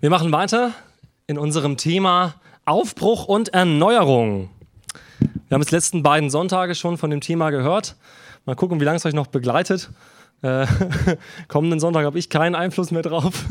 [0.00, 0.74] Wir machen weiter
[1.26, 4.48] in unserem Thema Aufbruch und Erneuerung.
[5.18, 7.96] Wir haben es letzten beiden Sonntage schon von dem Thema gehört.
[8.44, 9.90] Mal gucken, wie lange es euch noch begleitet.
[10.42, 10.68] Äh,
[11.48, 13.46] kommenden Sonntag habe ich keinen Einfluss mehr drauf.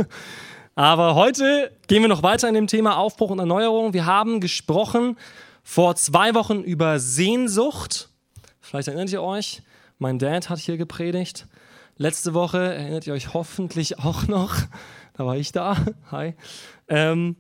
[0.76, 3.92] Aber heute gehen wir noch weiter in dem Thema Aufbruch und Erneuerung.
[3.92, 5.18] Wir haben gesprochen
[5.64, 8.08] vor zwei Wochen über Sehnsucht.
[8.62, 9.64] Vielleicht erinnert ihr euch,
[10.00, 11.46] mein Dad hat hier gepredigt.
[11.98, 14.56] Letzte Woche erinnert ihr euch hoffentlich auch noch
[15.18, 15.78] da war ich da.
[16.12, 16.36] Hi.
[16.88, 17.36] Ähm,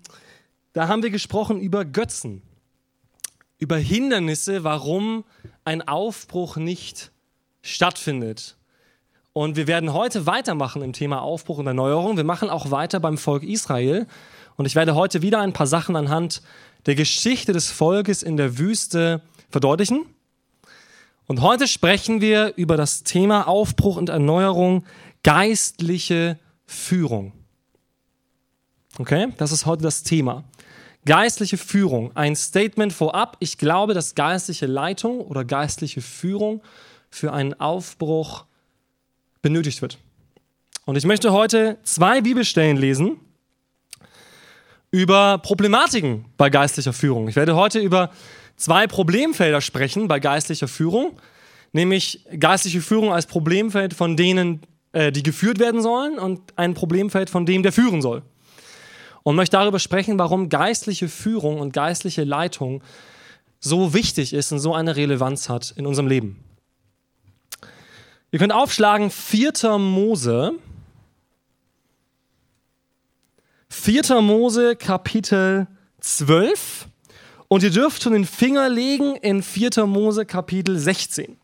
[0.74, 2.42] da haben wir gesprochen über Götzen,
[3.60, 5.24] über Hindernisse, warum
[5.64, 7.12] ein Aufbruch nicht
[7.62, 8.58] stattfindet.
[9.34, 12.18] Und wir werden heute weitermachen im Thema Aufbruch und Erneuerung.
[12.18, 14.08] Wir machen auch weiter beim Volk Israel.
[14.56, 16.42] Und ich werde heute wieder ein paar Sachen anhand
[16.88, 20.08] der Geschichte des Volkes in der Wüste verdeutlichen.
[21.28, 24.86] Und heute sprechen wir über das Thema Aufbruch und Erneuerung,
[25.24, 27.34] geistliche Führung.
[29.00, 30.44] Okay, das ist heute das Thema.
[31.06, 33.38] Geistliche Führung, ein Statement vorab.
[33.40, 36.64] Ich glaube, dass geistliche Leitung oder geistliche Führung
[37.12, 38.46] für einen Aufbruch
[39.44, 40.00] benötigt wird.
[40.86, 43.20] Und ich möchte heute zwei Bibelstellen lesen
[44.90, 47.28] über Problematiken bei geistlicher Führung.
[47.28, 48.10] Ich werde heute über
[48.56, 51.20] zwei Problemfelder sprechen bei geistlicher Führung,
[51.72, 54.62] nämlich geistliche Führung als Problemfeld von denen,
[54.92, 58.24] äh, die geführt werden sollen und ein Problemfeld von dem, der führen soll
[59.28, 62.82] und möchte darüber sprechen, warum geistliche Führung und geistliche Leitung
[63.60, 66.42] so wichtig ist und so eine Relevanz hat in unserem Leben.
[68.32, 69.80] Ihr könnt aufschlagen 4.
[69.80, 70.54] Mose.
[73.68, 74.22] 4.
[74.22, 75.68] Mose Kapitel
[76.00, 76.88] 12
[77.50, 79.88] und ihr dürft schon den Finger legen in 4.
[79.88, 81.36] Mose Kapitel 16.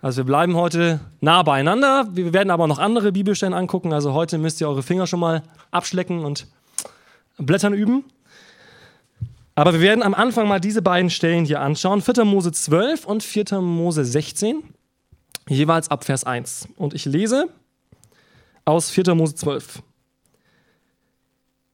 [0.00, 2.08] Also wir bleiben heute nah beieinander.
[2.12, 3.92] Wir werden aber noch andere Bibelstellen angucken.
[3.92, 5.42] Also heute müsst ihr eure Finger schon mal
[5.72, 6.46] abschlecken und
[7.36, 8.04] Blättern üben.
[9.56, 12.00] Aber wir werden am Anfang mal diese beiden Stellen hier anschauen.
[12.00, 12.24] 4.
[12.24, 13.60] Mose 12 und 4.
[13.60, 14.62] Mose 16.
[15.48, 16.68] Jeweils ab Vers 1.
[16.76, 17.48] Und ich lese
[18.64, 19.16] aus 4.
[19.16, 19.82] Mose 12.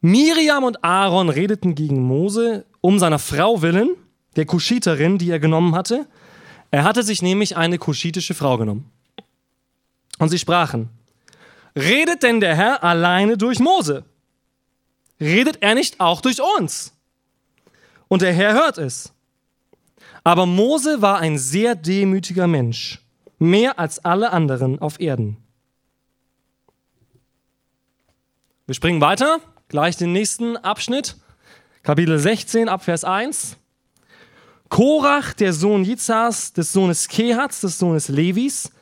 [0.01, 3.91] Miriam und Aaron redeten gegen Mose um seiner Frau willen,
[4.37, 6.07] der Kuschiterin, die er genommen hatte,
[6.75, 8.91] er hatte sich nämlich eine kuschitische Frau genommen.
[10.19, 10.89] Und sie sprachen,
[11.77, 14.05] redet denn der Herr alleine durch Mose?
[15.21, 16.93] Redet er nicht auch durch uns?
[18.09, 19.13] Und der Herr hört es.
[20.25, 23.01] Aber Mose war ein sehr demütiger Mensch,
[23.39, 25.37] mehr als alle anderen auf Erden.
[28.67, 31.19] Wir springen weiter, gleich den nächsten Abschnitt,
[31.85, 33.59] Kapitel 16 Abvers 1.
[34.75, 38.73] Korach, der Sohn Jizas, des Sohnes Kehats, des Sohnes Levis,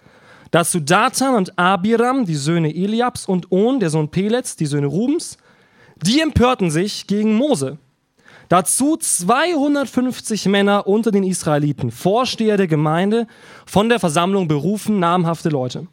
[0.50, 5.36] dazu Datan und Abiram, die Söhne Eliabs, und On, der Sohn Pelets, die Söhne Rubens,
[6.02, 7.76] die empörten sich gegen Mose.
[8.48, 13.26] Dazu 250 Männer unter den Israeliten, Vorsteher der Gemeinde,
[13.66, 15.88] von der Versammlung berufen, namhafte Leute.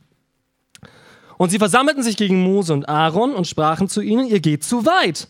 [1.37, 4.85] Und sie versammelten sich gegen Mose und Aaron und sprachen zu ihnen, ihr geht zu
[4.85, 5.27] weit.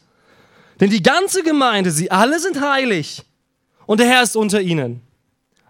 [0.79, 3.25] Denn die ganze Gemeinde, sie alle sind heilig
[3.89, 5.01] und der Herr ist unter ihnen.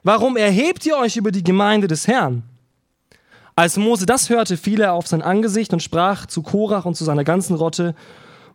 [0.03, 2.43] Warum erhebt ihr euch über die Gemeinde des Herrn?
[3.55, 7.05] Als Mose das hörte, fiel er auf sein Angesicht und sprach zu Korach und zu
[7.05, 7.95] seiner ganzen Rotte,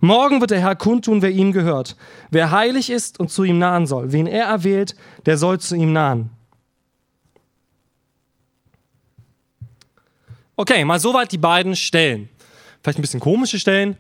[0.00, 1.96] Morgen wird der Herr kundtun, wer ihm gehört,
[2.30, 4.12] wer heilig ist und zu ihm nahen soll.
[4.12, 6.28] Wen er erwählt, der soll zu ihm nahen.
[10.56, 12.28] Okay, mal soweit die beiden Stellen.
[12.82, 13.96] Vielleicht ein bisschen komische Stellen.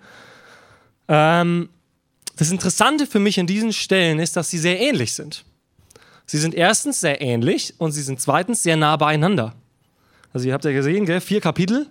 [1.08, 1.70] Ähm,
[2.36, 5.46] das Interessante für mich in diesen Stellen ist, dass sie sehr ähnlich sind.
[6.26, 9.54] Sie sind erstens sehr ähnlich und sie sind zweitens sehr nah beieinander.
[10.32, 11.20] Also ihr habt ja gesehen, gell?
[11.20, 11.86] vier Kapitel.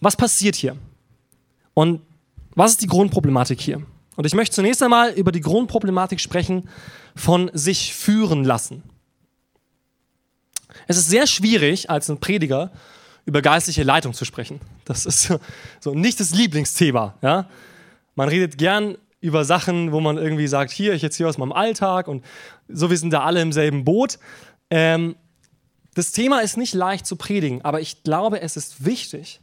[0.00, 0.76] Was passiert hier?
[1.74, 2.02] Und
[2.54, 3.82] was ist die Grundproblematik hier?
[4.16, 6.68] Und ich möchte zunächst einmal über die Grundproblematik sprechen
[7.16, 8.82] von sich führen lassen.
[10.86, 12.72] Es ist sehr schwierig, als ein Prediger
[13.24, 14.60] über geistliche Leitung zu sprechen.
[14.84, 15.32] Das ist
[15.80, 17.14] so nicht das Lieblingsthema.
[17.22, 17.48] Ja?
[18.14, 22.08] Man redet gern über Sachen, wo man irgendwie sagt, hier, ich erzähle aus meinem Alltag
[22.08, 22.24] und
[22.68, 24.18] so, wir sind da alle im selben Boot.
[24.68, 25.14] Ähm,
[25.94, 29.40] das Thema ist nicht leicht zu predigen, aber ich glaube, es ist wichtig,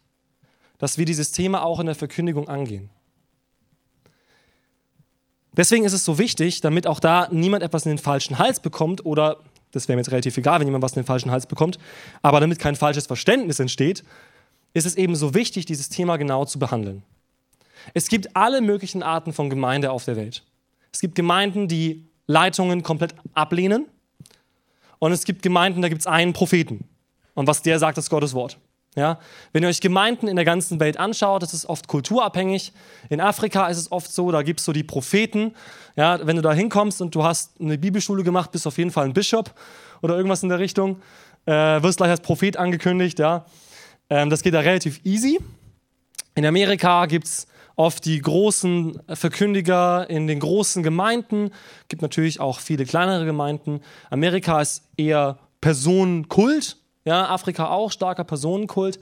[0.80, 2.90] dass wir dieses Thema auch in der Verkündigung angehen.
[5.54, 9.06] Deswegen ist es so wichtig, damit auch da niemand etwas in den falschen Hals bekommt
[9.06, 9.38] oder,
[9.72, 11.80] das wäre mir jetzt relativ egal, wenn jemand was in den falschen Hals bekommt,
[12.22, 14.04] aber damit kein falsches Verständnis entsteht,
[14.74, 17.04] ist es eben so wichtig, dieses Thema genau zu behandeln.
[17.94, 20.44] Es gibt alle möglichen Arten von Gemeinde auf der Welt.
[20.92, 23.88] Es gibt Gemeinden, die Leitungen komplett ablehnen.
[25.00, 26.86] Und es gibt Gemeinden, da gibt es einen Propheten.
[27.34, 28.58] Und was der sagt, ist Gottes Wort.
[28.96, 29.20] Ja,
[29.54, 32.74] wenn ihr euch Gemeinden in der ganzen Welt anschaut, das ist oft kulturabhängig.
[33.10, 35.54] In Afrika ist es oft so, da gibt es so die Propheten.
[35.96, 39.06] Ja, wenn du da hinkommst und du hast eine Bibelschule gemacht, bist auf jeden Fall
[39.06, 39.54] ein Bischof
[40.02, 41.02] oder irgendwas in der Richtung.
[41.46, 43.20] Äh, wirst gleich als Prophet angekündigt.
[43.20, 43.46] Ja.
[44.10, 45.40] Ähm, das geht da relativ easy.
[46.36, 47.48] In Amerika gibt es
[47.80, 51.52] oft die großen Verkündiger in den großen Gemeinden.
[51.88, 53.80] Gibt natürlich auch viele kleinere Gemeinden.
[54.10, 56.76] Amerika ist eher Personenkult.
[57.06, 59.00] Ja, Afrika auch starker Personenkult.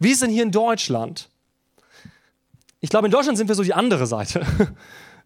[0.00, 1.28] Wie ist denn hier in Deutschland?
[2.80, 4.44] Ich glaube, in Deutschland sind wir so die andere Seite.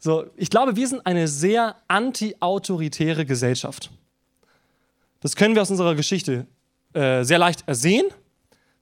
[0.00, 3.91] So, ich glaube, wir sind eine sehr anti-autoritäre Gesellschaft.
[5.19, 6.47] Das können wir aus unserer Geschichte
[6.93, 8.06] äh, sehr leicht ersehen.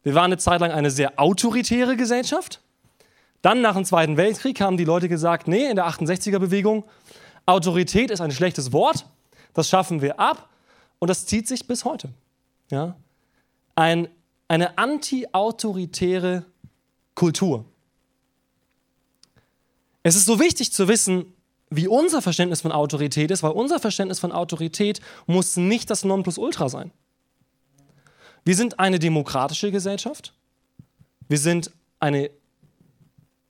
[0.02, 2.60] Wir waren eine Zeit lang eine sehr autoritäre Gesellschaft.
[3.46, 6.82] Dann nach dem Zweiten Weltkrieg haben die Leute gesagt, nee, in der 68er-Bewegung,
[7.46, 9.06] Autorität ist ein schlechtes Wort,
[9.54, 10.48] das schaffen wir ab
[10.98, 12.08] und das zieht sich bis heute.
[12.72, 12.96] Ja?
[13.76, 14.08] ein,
[14.48, 16.44] eine anti-autoritäre
[17.14, 17.64] Kultur.
[20.02, 21.32] Es ist so wichtig zu wissen,
[21.70, 26.68] wie unser Verständnis von Autorität ist, weil unser Verständnis von Autorität muss nicht das Nonplusultra
[26.68, 26.90] sein.
[28.44, 30.32] Wir sind eine demokratische Gesellschaft.
[31.28, 31.70] Wir sind
[32.00, 32.30] eine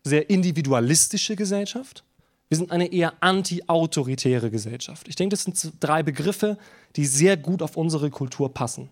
[0.06, 2.04] sehr individualistische Gesellschaft.
[2.48, 5.08] Wir sind eine eher anti-autoritäre Gesellschaft.
[5.08, 6.58] Ich denke, das sind drei Begriffe,
[6.94, 8.88] die sehr gut auf unsere Kultur passen.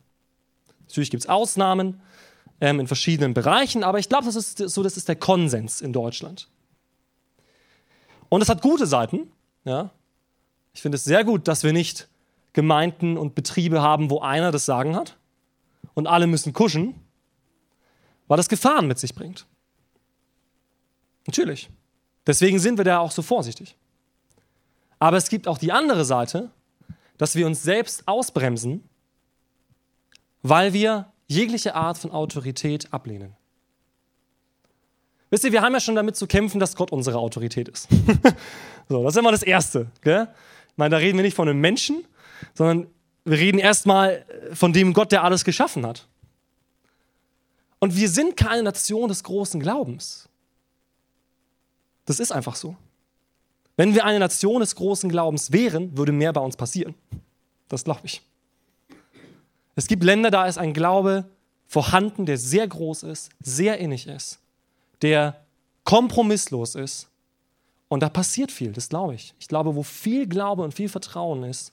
[0.88, 2.00] Natürlich gibt es Ausnahmen
[2.60, 5.92] ähm, in verschiedenen Bereichen, aber ich glaube, das ist so, das ist der Konsens in
[5.92, 6.48] Deutschland.
[8.28, 9.30] Und es hat gute Seiten.
[9.64, 9.90] Ja.
[10.72, 12.08] Ich finde es sehr gut, dass wir nicht
[12.52, 15.16] Gemeinden und Betriebe haben, wo einer das Sagen hat
[15.94, 16.94] und alle müssen kuschen,
[18.26, 19.46] weil das Gefahren mit sich bringt.
[21.26, 21.70] Natürlich.
[22.26, 23.76] Deswegen sind wir da auch so vorsichtig.
[24.98, 26.50] Aber es gibt auch die andere Seite,
[27.18, 28.88] dass wir uns selbst ausbremsen
[30.44, 33.34] weil wir jegliche Art von Autorität ablehnen.
[35.30, 37.88] Wisst ihr, wir haben ja schon damit zu kämpfen, dass Gott unsere Autorität ist.
[38.88, 39.90] so, das ist immer das Erste.
[40.02, 40.28] Gell?
[40.68, 42.04] Ich meine, da reden wir nicht von einem Menschen,
[42.52, 42.88] sondern
[43.24, 46.06] wir reden erstmal von dem Gott, der alles geschaffen hat.
[47.78, 50.28] Und wir sind keine Nation des großen Glaubens.
[52.04, 52.76] Das ist einfach so.
[53.76, 56.94] Wenn wir eine Nation des großen Glaubens wären, würde mehr bei uns passieren.
[57.68, 58.22] Das glaube ich.
[59.74, 61.24] Es gibt Länder, da ist ein Glaube
[61.66, 64.38] vorhanden, der sehr groß ist, sehr innig ist,
[65.02, 65.44] der
[65.82, 67.08] kompromisslos ist.
[67.88, 69.34] Und da passiert viel, das glaube ich.
[69.38, 71.72] Ich glaube, wo viel Glaube und viel Vertrauen ist,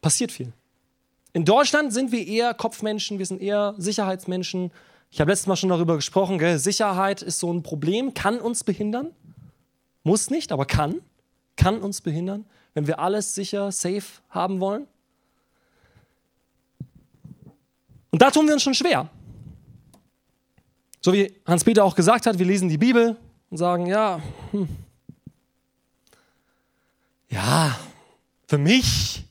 [0.00, 0.52] passiert viel.
[1.32, 4.70] In Deutschland sind wir eher Kopfmenschen, wir sind eher Sicherheitsmenschen.
[5.12, 6.58] Ich habe letztes Mal schon darüber gesprochen, gell?
[6.58, 9.10] Sicherheit ist so ein Problem, kann uns behindern.
[10.04, 11.02] Muss nicht, aber kann.
[11.54, 14.86] Kann uns behindern, wenn wir alles sicher, safe haben wollen.
[18.10, 19.10] Und da tun wir uns schon schwer.
[21.02, 23.18] So wie Hans-Peter auch gesagt hat, wir lesen die Bibel
[23.50, 24.18] und sagen, ja,
[24.52, 24.66] hm,
[27.28, 27.78] ja,
[28.46, 29.24] für mich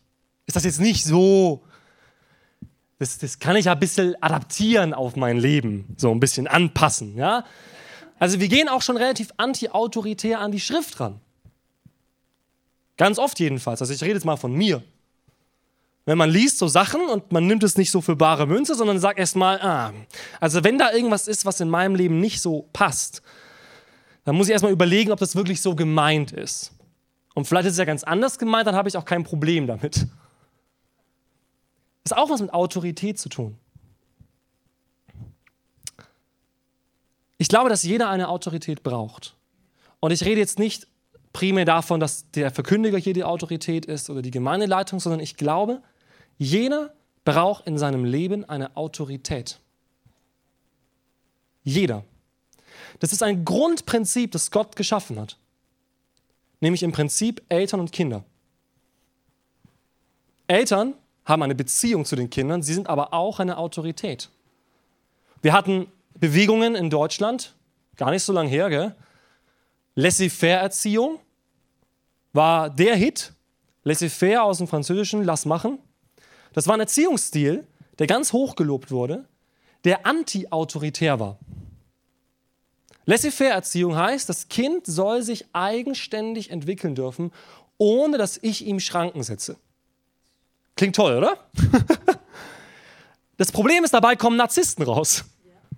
[0.45, 1.63] ist das jetzt nicht so,
[3.01, 7.18] das, das kann ich ja ein bisschen adaptieren auf mein Leben, so ein bisschen anpassen,
[7.18, 7.45] ja.
[8.19, 11.20] Also wir gehen auch schon relativ anti-autoritär an die Schrift ran.
[12.98, 13.81] Ganz oft jedenfalls.
[13.81, 14.84] Also ich rede jetzt mal von mir.
[16.05, 19.00] Wenn man liest so Sachen und man nimmt es nicht so für bare Münze, sondern
[19.00, 19.93] sagt erstmal, ah,
[20.39, 23.24] also wenn da irgendwas ist, was in meinem Leben nicht so passt,
[24.25, 26.72] dann muss ich erstmal überlegen, ob das wirklich so gemeint ist.
[27.34, 30.05] Und vielleicht ist es ja ganz anders gemeint, dann habe ich auch kein Problem damit.
[32.03, 33.58] Ist auch was mit Autorität zu tun.
[37.38, 39.36] Ich glaube, dass jeder eine Autorität braucht.
[40.00, 40.88] Und ich rede jetzt nicht
[41.34, 45.81] primär davon, dass der Verkündiger hier die Autorität ist oder die Gemeindeleitung, sondern ich glaube,
[46.38, 46.93] jeder
[47.24, 49.60] braucht in seinem Leben eine Autorität.
[51.63, 52.03] Jeder.
[53.00, 55.38] Das ist ein Grundprinzip, das Gott geschaffen hat.
[56.60, 58.24] Nämlich im Prinzip Eltern und Kinder.
[60.48, 60.93] Eltern
[61.31, 64.29] haben eine Beziehung zu den Kindern, sie sind aber auch eine Autorität.
[65.41, 65.88] Wir hatten
[66.19, 67.55] Bewegungen in Deutschland,
[67.97, 68.95] gar nicht so lange her, gell?
[69.95, 71.19] Laissez-faire-Erziehung
[72.33, 73.33] war der Hit.
[73.83, 75.79] Laissez-faire aus dem Französischen, lass machen.
[76.53, 77.65] Das war ein Erziehungsstil,
[77.97, 79.25] der ganz hoch gelobt wurde,
[79.83, 81.39] der anti-autoritär war.
[83.05, 87.31] Laissez-faire-Erziehung heißt, das Kind soll sich eigenständig entwickeln dürfen,
[87.77, 89.57] ohne dass ich ihm Schranken setze.
[90.75, 91.38] Klingt toll, oder?
[93.38, 95.25] das Problem ist, dabei kommen Narzissten raus.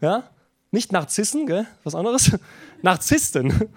[0.01, 0.29] Ja?
[0.71, 1.67] Nicht Narzissen, gell?
[1.83, 2.31] was anderes.
[2.81, 3.69] Narzissten.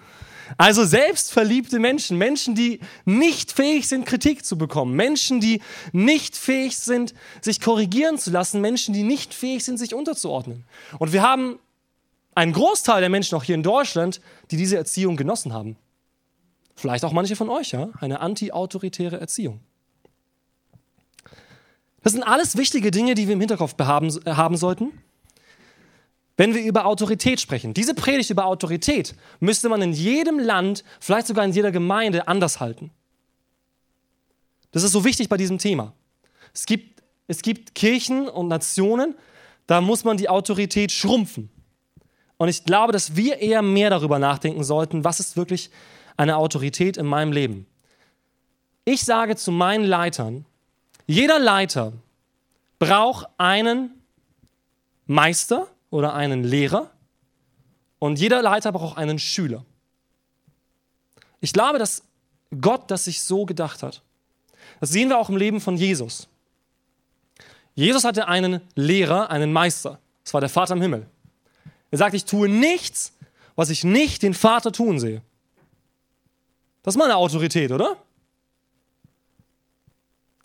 [0.57, 6.77] Also selbstverliebte Menschen, Menschen, die nicht fähig sind, Kritik zu bekommen, Menschen, die nicht fähig
[6.77, 10.63] sind, sich korrigieren zu lassen, Menschen, die nicht fähig sind, sich unterzuordnen.
[10.99, 11.59] Und wir haben
[12.33, 14.21] einen Großteil der Menschen auch hier in Deutschland,
[14.51, 15.75] die diese Erziehung genossen haben.
[16.75, 19.59] Vielleicht auch manche von euch, ja, eine anti-autoritäre Erziehung.
[22.03, 24.91] Das sind alles wichtige Dinge, die wir im Hinterkopf haben, haben sollten
[26.37, 27.73] wenn wir über Autorität sprechen.
[27.73, 32.59] Diese Predigt über Autorität müsste man in jedem Land, vielleicht sogar in jeder Gemeinde anders
[32.59, 32.91] halten.
[34.71, 35.93] Das ist so wichtig bei diesem Thema.
[36.53, 39.15] Es gibt, es gibt Kirchen und Nationen,
[39.65, 41.49] da muss man die Autorität schrumpfen.
[42.37, 45.71] Und ich glaube, dass wir eher mehr darüber nachdenken sollten, was ist wirklich
[46.17, 47.65] eine Autorität in meinem Leben.
[48.85, 50.45] Ich sage zu meinen Leitern,
[51.07, 51.93] jeder Leiter
[52.79, 54.01] braucht einen
[55.07, 56.91] Meister, oder einen Lehrer
[57.99, 59.65] und jeder Leiter braucht einen Schüler.
[61.39, 62.03] Ich glaube, dass
[62.61, 64.01] Gott das sich so gedacht hat.
[64.79, 66.27] Das sehen wir auch im Leben von Jesus.
[67.75, 69.99] Jesus hatte einen Lehrer, einen Meister.
[70.23, 71.07] Das war der Vater im Himmel.
[71.91, 73.13] Er sagt, ich tue nichts,
[73.55, 75.21] was ich nicht den Vater tun sehe.
[76.83, 77.97] Das ist mal eine Autorität, oder?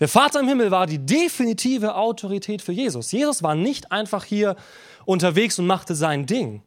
[0.02, 3.12] Der Vater im Himmel war die definitive Autorität für Jesus.
[3.12, 4.56] Jesus war nicht einfach hier
[5.04, 6.60] unterwegs und machte sein Ding,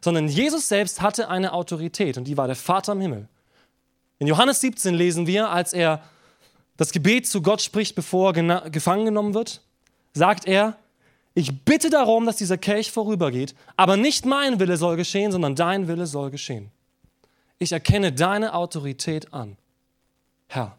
[0.00, 3.28] sondern Jesus selbst hatte eine Autorität und die war der Vater im Himmel.
[4.20, 6.04] In Johannes 17 lesen wir, als er
[6.76, 9.60] das Gebet zu Gott spricht, bevor er gefangen genommen wird,
[10.14, 10.76] sagt er,
[11.34, 15.88] ich bitte darum, dass dieser Kelch vorübergeht, aber nicht mein Wille soll geschehen, sondern dein
[15.88, 16.70] Wille soll geschehen.
[17.58, 19.56] Ich erkenne deine Autorität an,
[20.46, 20.78] Herr.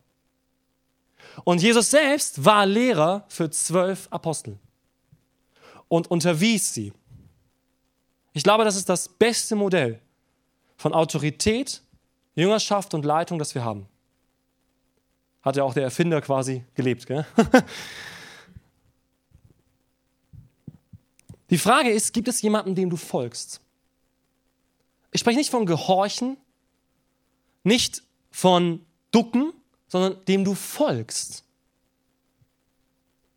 [1.44, 4.60] Und Jesus selbst war Lehrer für zwölf Apostel
[5.88, 6.94] und unterwies sie.
[8.34, 10.00] Ich glaube, das ist das beste Modell
[10.78, 11.82] von Autorität,
[12.36, 13.88] Jüngerschaft und Leitung, das wir haben.
[15.44, 17.06] Hat ja auch der Erfinder quasi gelebt.
[17.06, 17.25] Gell?
[21.50, 23.62] Die Frage ist, gibt es jemanden, dem du folgst?
[25.12, 26.38] Ich spreche nicht von Gehorchen,
[27.63, 29.54] nicht von Ducken,
[29.94, 31.44] sondern dem du folgst.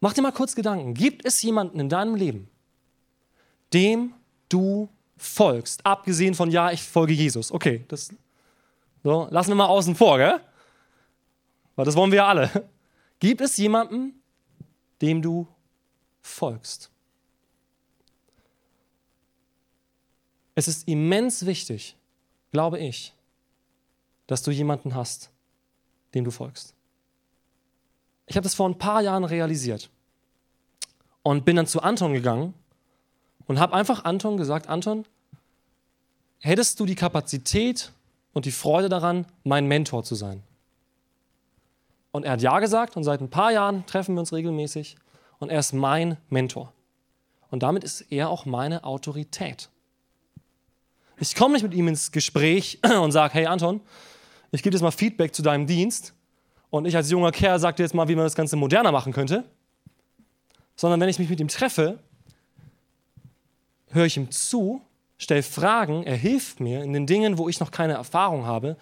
[0.01, 0.95] Mach dir mal kurz Gedanken.
[0.95, 2.49] Gibt es jemanden in deinem Leben,
[3.75, 4.15] dem
[4.49, 5.85] du folgst?
[5.85, 7.53] Abgesehen von, ja, ich folge Jesus.
[7.53, 8.09] Okay, das
[9.05, 10.41] so, lassen wir mal außen vor, gell?
[11.75, 12.51] Weil das wollen wir ja alle.
[13.19, 14.23] Gibt es jemanden,
[15.03, 15.47] dem du
[16.23, 16.91] folgst?
[20.55, 21.97] Es ist immens wichtig,
[22.51, 23.13] glaube ich,
[24.27, 25.31] dass du jemanden hast,
[26.17, 26.75] dem du folgst.
[28.27, 29.91] Ich habe das vor ein paar Jahren realisiert
[31.23, 32.55] und bin dann zu Anton gegangen
[33.47, 35.05] und habe einfach Anton gesagt, Anton,
[36.41, 37.93] hättest du die Kapazität
[38.33, 40.43] und die Freude daran, mein Mentor zu sein?
[42.11, 44.97] Und er hat ja gesagt und seit ein paar Jahren treffen wir uns regelmäßig
[45.39, 46.73] und er ist mein Mentor.
[47.51, 49.69] Und damit ist er auch meine Autorität.
[51.19, 53.81] Ich komme nicht mit ihm ins Gespräch und sage, hey Anton,
[54.51, 56.15] ich gebe jetzt mal Feedback zu deinem Dienst
[56.71, 59.13] und ich als junger Kerl sage dir jetzt mal, wie man das Ganze moderner machen
[59.13, 59.45] könnte,
[60.77, 61.99] sondern wenn ich mich mit ihm treffe,
[63.91, 64.81] höre ich ihm zu,
[65.19, 68.77] stelle Fragen, er hilft mir in den Dingen, wo ich noch keine Erfahrung habe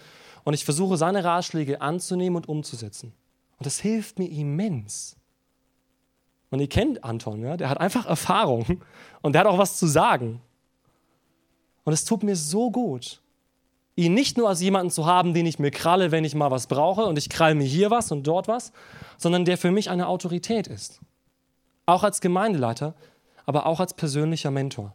[0.44, 3.12] und ich versuche seine Ratschläge anzunehmen und umzusetzen.
[3.58, 5.16] Und das hilft mir immens.
[6.50, 7.56] Und ihr kennt Anton, ja?
[7.56, 8.80] der hat einfach Erfahrung
[9.22, 10.40] und der hat auch was zu sagen.
[11.84, 13.20] Und es tut mir so gut
[13.96, 16.66] ihn nicht nur als jemanden zu haben, den ich mir kralle, wenn ich mal was
[16.66, 18.72] brauche und ich kralle mir hier was und dort was,
[19.16, 21.00] sondern der für mich eine Autorität ist.
[21.86, 22.94] Auch als Gemeindeleiter,
[23.46, 24.94] aber auch als persönlicher Mentor.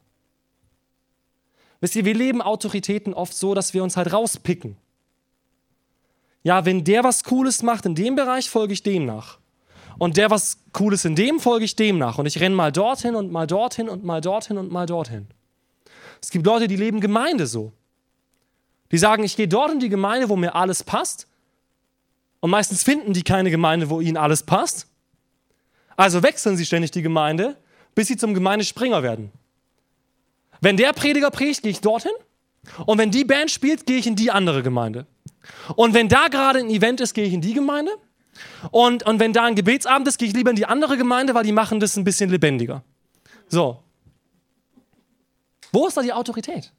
[1.81, 4.75] Wisst ihr, wir leben Autoritäten oft so, dass wir uns halt rauspicken.
[6.43, 9.39] Ja, wenn der was Cooles macht in dem Bereich, folge ich dem nach.
[9.97, 12.17] Und der was Cooles in dem, folge ich dem nach.
[12.17, 15.27] Und ich renne mal dorthin und mal dorthin und mal dorthin und mal dorthin.
[16.21, 17.73] Es gibt Leute, die leben Gemeinde so.
[18.91, 21.27] Die sagen, ich gehe dort in die Gemeinde, wo mir alles passt.
[22.39, 24.87] Und meistens finden die keine Gemeinde, wo ihnen alles passt.
[25.95, 27.57] Also wechseln sie ständig die Gemeinde,
[27.93, 29.31] bis sie zum Gemeindespringer werden.
[30.61, 32.11] Wenn der Prediger predigt, gehe ich dorthin.
[32.85, 35.05] Und wenn die Band spielt, gehe ich in die andere Gemeinde.
[35.75, 37.91] Und wenn da gerade ein Event ist, gehe ich in die Gemeinde.
[38.71, 41.43] Und, und wenn da ein Gebetsabend ist, gehe ich lieber in die andere Gemeinde, weil
[41.43, 42.83] die machen das ein bisschen lebendiger.
[43.47, 43.83] So.
[45.71, 46.71] Wo ist da die Autorität?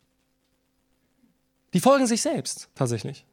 [1.73, 3.25] Die folgen sich selbst tatsächlich.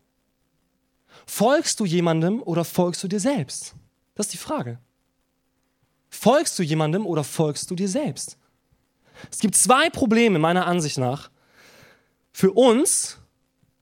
[1.26, 3.76] Folgst du jemandem oder folgst du dir selbst?
[4.16, 4.80] Das ist die Frage.
[6.10, 8.38] Folgst du jemandem oder folgst du dir selbst?
[9.32, 11.30] Es gibt zwei Probleme meiner Ansicht nach
[12.32, 13.18] für uns,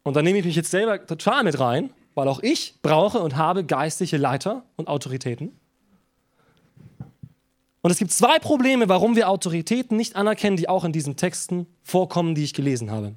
[0.04, 3.36] Und da nehme ich mich jetzt selber total mit rein, weil auch ich brauche und
[3.36, 5.52] habe geistliche Leiter und Autoritäten.
[7.82, 11.66] Und es gibt zwei Probleme, warum wir Autoritäten nicht anerkennen, die auch in diesen Texten
[11.82, 13.16] vorkommen, die ich gelesen habe.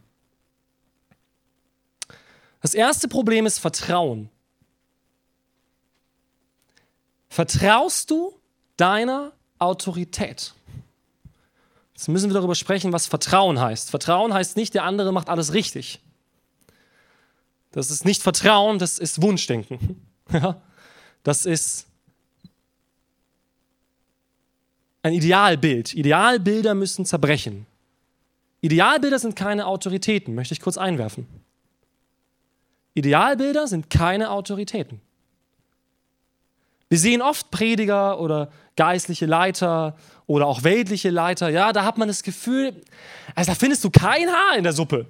[2.61, 4.31] Das erste Problem ist Vertrauen.
[7.29, 8.35] Vertraust du
[8.77, 10.55] deiner Autorität?
[11.95, 13.91] Jetzt müssen wir darüber sprechen, was Vertrauen heißt.
[13.91, 16.01] Vertrauen heißt nicht, der andere macht alles richtig.
[17.73, 20.05] Das ist nicht Vertrauen, das ist Wunschdenken.
[21.25, 21.87] Das ist
[25.03, 25.95] ein Idealbild.
[25.95, 27.67] Idealbilder müssen zerbrechen.
[28.61, 31.27] Idealbilder sind keine Autoritäten, möchte ich kurz einwerfen.
[32.99, 35.01] Idealbilder sind keine Autoritäten.
[36.89, 42.09] Wir sehen oft Prediger oder geistliche Leiter oder auch weltliche Leiter, ja, da hat man
[42.09, 42.83] das Gefühl,
[43.35, 45.07] also da findest du kein Haar in der Suppe.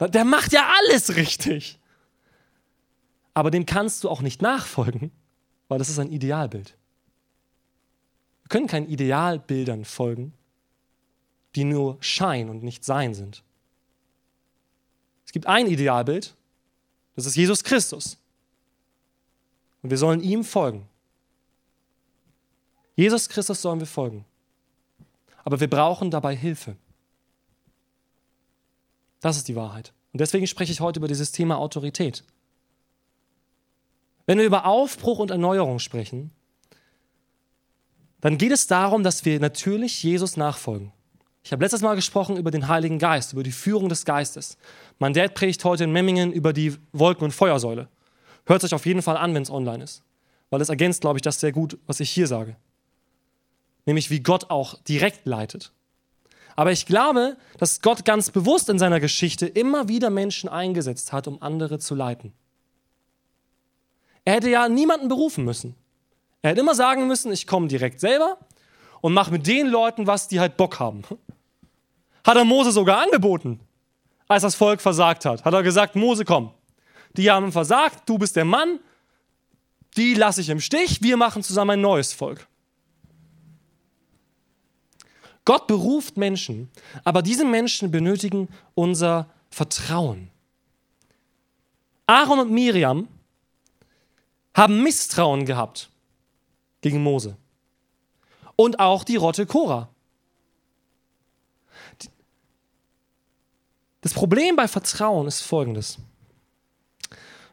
[0.00, 1.78] Der macht ja alles richtig.
[3.34, 5.10] Aber dem kannst du auch nicht nachfolgen,
[5.68, 6.76] weil das ist ein Idealbild.
[8.42, 10.32] Wir können keinen Idealbildern folgen,
[11.54, 13.42] die nur Schein und nicht Sein sind.
[15.26, 16.34] Es gibt ein Idealbild,
[17.18, 18.16] das ist Jesus Christus.
[19.82, 20.88] Und wir sollen ihm folgen.
[22.94, 24.24] Jesus Christus sollen wir folgen.
[25.42, 26.76] Aber wir brauchen dabei Hilfe.
[29.18, 29.92] Das ist die Wahrheit.
[30.12, 32.22] Und deswegen spreche ich heute über dieses Thema Autorität.
[34.26, 36.30] Wenn wir über Aufbruch und Erneuerung sprechen,
[38.20, 40.92] dann geht es darum, dass wir natürlich Jesus nachfolgen.
[41.48, 44.58] Ich habe letztes Mal gesprochen über den Heiligen Geist, über die Führung des Geistes.
[44.98, 47.88] Mein Dad predigt heute in Memmingen über die Wolken- und Feuersäule.
[48.44, 50.02] Hört es euch auf jeden Fall an, wenn es online ist.
[50.50, 52.56] Weil es ergänzt, glaube ich, das sehr gut, was ich hier sage.
[53.86, 55.72] Nämlich, wie Gott auch direkt leitet.
[56.54, 61.26] Aber ich glaube, dass Gott ganz bewusst in seiner Geschichte immer wieder Menschen eingesetzt hat,
[61.28, 62.34] um andere zu leiten.
[64.26, 65.76] Er hätte ja niemanden berufen müssen.
[66.42, 68.36] Er hätte immer sagen müssen, ich komme direkt selber
[69.00, 71.04] und mache mit den Leuten was, die halt Bock haben.
[72.28, 73.58] Hat er Mose sogar angeboten,
[74.26, 75.46] als das Volk versagt hat.
[75.46, 76.52] Hat er gesagt, Mose, komm.
[77.14, 78.80] Die haben versagt, du bist der Mann,
[79.96, 82.46] die lasse ich im Stich, wir machen zusammen ein neues Volk.
[85.46, 86.70] Gott beruft Menschen,
[87.02, 90.30] aber diese Menschen benötigen unser Vertrauen.
[92.04, 93.08] Aaron und Miriam
[94.52, 95.88] haben Misstrauen gehabt
[96.82, 97.38] gegen Mose.
[98.54, 99.88] Und auch die Rotte Cora.
[104.08, 105.98] Das Problem bei Vertrauen ist folgendes.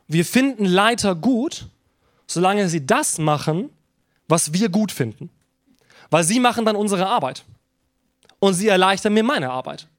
[0.08, 1.68] Wir finden Leiter gut,
[2.28, 3.72] solange sie das machen,
[4.30, 5.30] was wir gut finden.
[6.10, 7.44] Weil sie machen dann unsere Arbeit
[8.40, 9.90] und sie erleichtern mir meine Arbeit.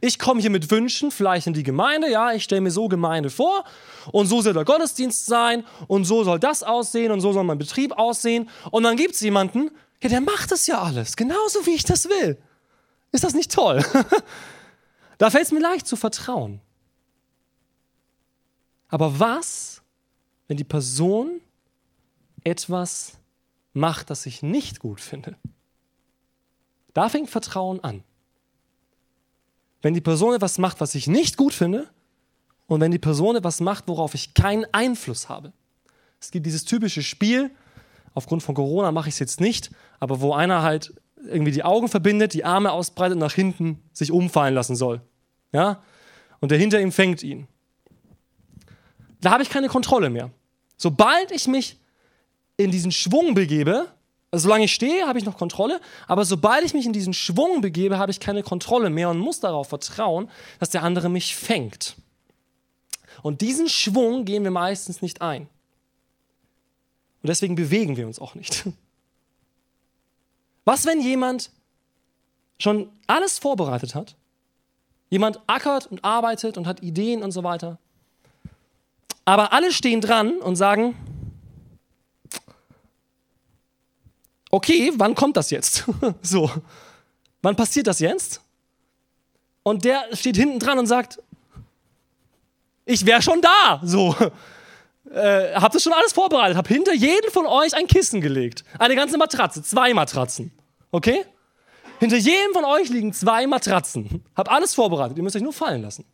[0.00, 3.28] Ich komme hier mit Wünschen, vielleicht in die Gemeinde, ja, ich stelle mir so Gemeinde
[3.28, 3.64] vor
[4.12, 7.58] und so soll der Gottesdienst sein und so soll das aussehen und so soll mein
[7.58, 8.48] Betrieb aussehen.
[8.70, 12.08] Und dann gibt es jemanden, ja, der macht das ja alles, genauso wie ich das
[12.08, 12.38] will.
[13.10, 13.84] Ist das nicht toll?
[15.18, 16.60] da fällt es mir leicht zu vertrauen.
[18.88, 19.82] Aber was,
[20.48, 21.40] wenn die Person
[22.44, 23.18] etwas
[23.72, 25.36] macht, das ich nicht gut finde?
[26.92, 28.04] Da fängt Vertrauen an.
[29.82, 31.90] Wenn die Person etwas macht, was ich nicht gut finde,
[32.66, 35.52] und wenn die Person etwas macht, worauf ich keinen Einfluss habe.
[36.20, 37.50] Es gibt dieses typische Spiel,
[38.14, 40.94] aufgrund von Corona mache ich es jetzt nicht, aber wo einer halt
[41.26, 45.00] irgendwie die Augen verbindet, die Arme ausbreitet und nach hinten sich umfallen lassen soll.
[45.52, 45.82] Ja?
[46.40, 47.48] Und der hinter ihm fängt ihn.
[49.20, 50.30] Da habe ich keine Kontrolle mehr.
[50.76, 51.78] Sobald ich mich
[52.56, 53.88] in diesen Schwung begebe,
[54.30, 57.60] also solange ich stehe, habe ich noch Kontrolle, aber sobald ich mich in diesen Schwung
[57.60, 61.96] begebe, habe ich keine Kontrolle mehr und muss darauf vertrauen, dass der andere mich fängt.
[63.22, 65.42] Und diesen Schwung gehen wir meistens nicht ein.
[67.22, 68.64] Und deswegen bewegen wir uns auch nicht.
[70.64, 71.50] Was, wenn jemand
[72.58, 74.16] schon alles vorbereitet hat?
[75.10, 77.78] Jemand ackert und arbeitet und hat Ideen und so weiter.
[79.24, 80.96] Aber alle stehen dran und sagen,
[84.50, 85.84] okay, wann kommt das jetzt?
[86.22, 86.50] so,
[87.42, 88.40] wann passiert das jetzt?
[89.62, 91.20] Und der steht hinten dran und sagt,
[92.84, 93.80] ich wäre schon da.
[93.82, 94.14] So,
[95.14, 96.56] äh, habt ihr schon alles vorbereitet?
[96.56, 100.52] Hab hinter jeden von euch ein Kissen gelegt, eine ganze Matratze, zwei Matratzen,
[100.90, 101.24] okay?
[102.00, 104.24] Hinter jedem von euch liegen zwei Matratzen.
[104.36, 105.16] Hab alles vorbereitet.
[105.16, 106.04] Ihr müsst euch nur fallen lassen.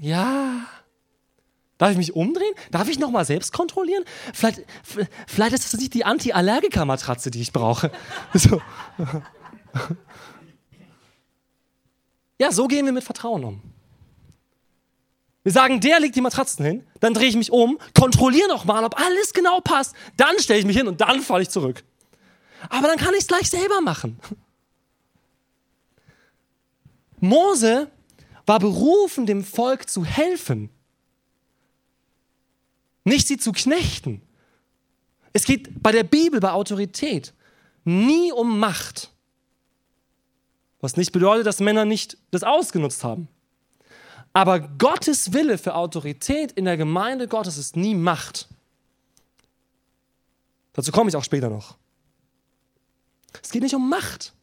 [0.00, 0.66] Ja,
[1.78, 2.54] Darf ich mich umdrehen?
[2.70, 4.04] Darf ich nochmal selbst kontrollieren?
[4.32, 4.62] Vielleicht,
[5.26, 7.90] vielleicht ist das nicht die Anti-Allergiker-Matratze, die ich brauche.
[8.34, 8.60] So.
[12.38, 13.62] Ja, so gehen wir mit Vertrauen um.
[15.46, 19.00] Wir sagen, der legt die Matratzen hin, dann drehe ich mich um, kontrolliere nochmal, ob
[19.00, 21.84] alles genau passt, dann stelle ich mich hin und dann falle ich zurück.
[22.68, 24.18] Aber dann kann ich es gleich selber machen.
[27.20, 27.88] Mose
[28.44, 30.68] war berufen, dem Volk zu helfen,
[33.04, 34.22] nicht sie zu knechten.
[35.32, 37.32] Es geht bei der Bibel, bei Autorität,
[37.84, 39.12] nie um Macht.
[40.80, 43.28] Was nicht bedeutet, dass Männer nicht das ausgenutzt haben.
[44.36, 48.48] Aber Gottes Wille für Autorität in der Gemeinde Gottes ist nie Macht.
[50.74, 51.78] Dazu komme ich auch später noch.
[53.42, 54.34] Es geht nicht um Macht.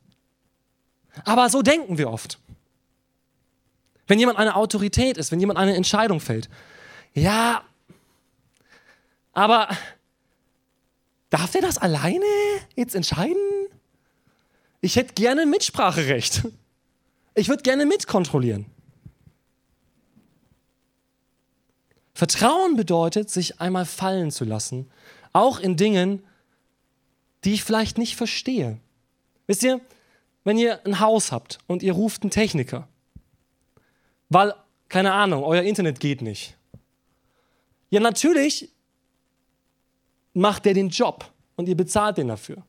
[1.26, 2.40] Aber so denken wir oft.
[4.08, 6.50] Wenn jemand eine Autorität ist, wenn jemand eine Entscheidung fällt.
[7.14, 7.64] Ja,
[9.34, 9.70] aber
[11.30, 12.26] darf der das alleine
[12.76, 13.68] jetzt entscheiden?
[14.82, 16.48] Ich hätte gerne Mitspracherecht.
[17.36, 18.73] Ich würde gerne mitkontrollieren.
[22.24, 24.90] Vertrauen bedeutet, sich einmal fallen zu lassen,
[25.34, 26.24] auch in Dingen,
[27.44, 28.80] die ich vielleicht nicht verstehe.
[29.46, 29.82] Wisst ihr,
[30.46, 32.88] wenn ihr ein Haus habt und ihr ruft einen Techniker,
[34.30, 34.54] weil,
[34.88, 36.56] keine Ahnung, euer Internet geht nicht.
[37.90, 38.70] Ja, natürlich
[40.34, 42.64] macht der den Job und ihr bezahlt den dafür.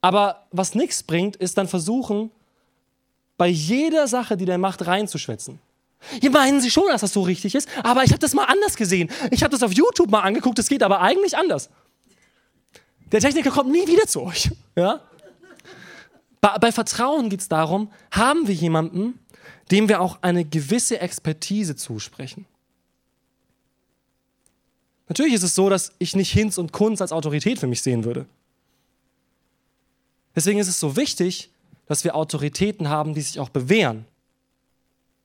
[0.00, 2.30] Aber was nichts bringt, ist dann versuchen,
[3.36, 5.60] bei jeder Sache, die der macht, reinzuschwätzen.
[6.20, 8.76] Hier meinen Sie schon, dass das so richtig ist, aber ich habe das mal anders
[8.76, 9.10] gesehen.
[9.30, 11.70] Ich habe das auf YouTube mal angeguckt, es geht aber eigentlich anders.
[13.12, 14.50] Der Techniker kommt nie wieder zu euch.
[14.76, 15.00] Ja?
[16.40, 19.20] Bei, bei Vertrauen geht es darum, haben wir jemanden,
[19.70, 22.44] dem wir auch eine gewisse Expertise zusprechen.
[25.08, 28.04] Natürlich ist es so, dass ich nicht Hinz und Kunz als Autorität für mich sehen
[28.04, 28.26] würde.
[30.34, 31.50] Deswegen ist es so wichtig,
[31.86, 34.06] dass wir Autoritäten haben, die sich auch bewähren.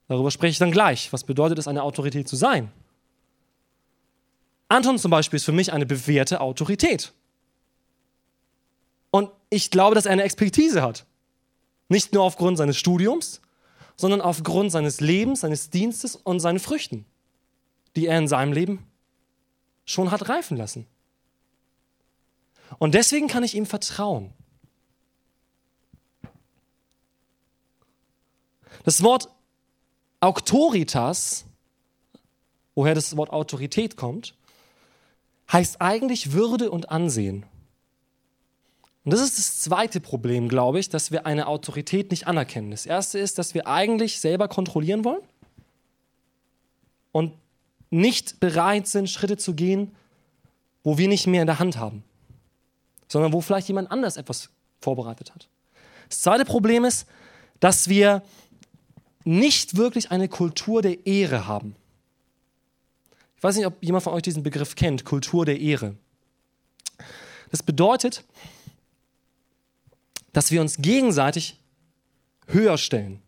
[0.09, 1.13] Darüber spreche ich dann gleich.
[1.13, 2.71] Was bedeutet es, eine Autorität zu sein?
[4.67, 7.13] Anton zum Beispiel ist für mich eine bewährte Autorität.
[9.11, 11.05] Und ich glaube, dass er eine Expertise hat.
[11.89, 13.41] Nicht nur aufgrund seines Studiums,
[13.97, 17.05] sondern aufgrund seines Lebens, seines Dienstes und seinen Früchten,
[17.95, 18.87] die er in seinem Leben
[19.85, 20.87] schon hat reifen lassen.
[22.79, 24.33] Und deswegen kann ich ihm vertrauen.
[28.83, 29.29] Das Wort
[30.19, 31.45] Auctoritas,
[32.75, 34.35] woher das Wort Autorität kommt,
[35.51, 37.45] heißt eigentlich Würde und Ansehen.
[39.05, 42.71] Und das ist das zweite Problem, glaube ich, dass wir eine Autorität nicht anerkennen.
[42.71, 45.23] Das erste ist, dass wir eigentlich selber kontrollieren wollen
[47.11, 47.33] und
[47.89, 49.95] nicht bereit sind, Schritte zu gehen,
[50.83, 52.03] wo wir nicht mehr in der Hand haben,
[53.07, 55.47] sondern wo vielleicht jemand anders etwas vorbereitet hat.
[56.07, 57.07] Das zweite Problem ist,
[57.59, 58.21] dass wir
[59.29, 61.75] nicht wirklich eine Kultur der Ehre haben.
[63.37, 65.95] Ich weiß nicht, ob jemand von euch diesen Begriff kennt, Kultur der Ehre.
[67.51, 68.25] Das bedeutet,
[70.33, 71.57] dass wir uns gegenseitig
[72.47, 73.21] höher stellen.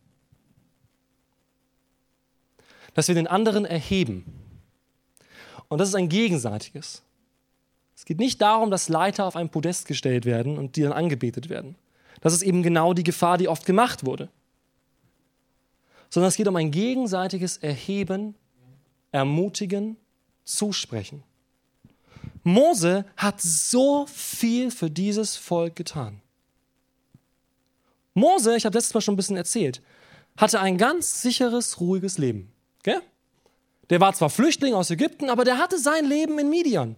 [2.95, 4.25] Dass wir den anderen erheben.
[5.69, 7.03] Und das ist ein gegenseitiges.
[7.95, 11.47] Es geht nicht darum, dass Leiter auf ein Podest gestellt werden und die dann angebetet
[11.47, 11.75] werden.
[12.21, 14.29] Das ist eben genau die Gefahr, die oft gemacht wurde.
[16.11, 18.35] Sondern es geht um ein gegenseitiges Erheben,
[19.11, 19.97] Ermutigen,
[20.43, 21.23] Zusprechen.
[22.43, 26.21] Mose hat so viel für dieses Volk getan.
[28.13, 29.81] Mose, ich habe letztes Mal schon ein bisschen erzählt,
[30.37, 32.51] hatte ein ganz sicheres, ruhiges Leben.
[32.83, 33.01] Gell?
[33.89, 36.95] Der war zwar Flüchtling aus Ägypten, aber der hatte sein Leben in Midian.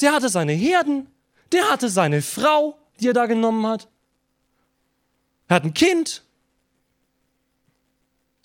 [0.00, 1.08] Der hatte seine Herden,
[1.52, 3.88] der hatte seine Frau, die er da genommen hat.
[5.48, 6.25] Er hat ein Kind.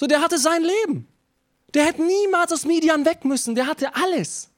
[0.01, 1.07] So, der hatte sein Leben.
[1.75, 3.53] Der hätte niemals aus Midian weg müssen.
[3.53, 4.49] Der hatte alles.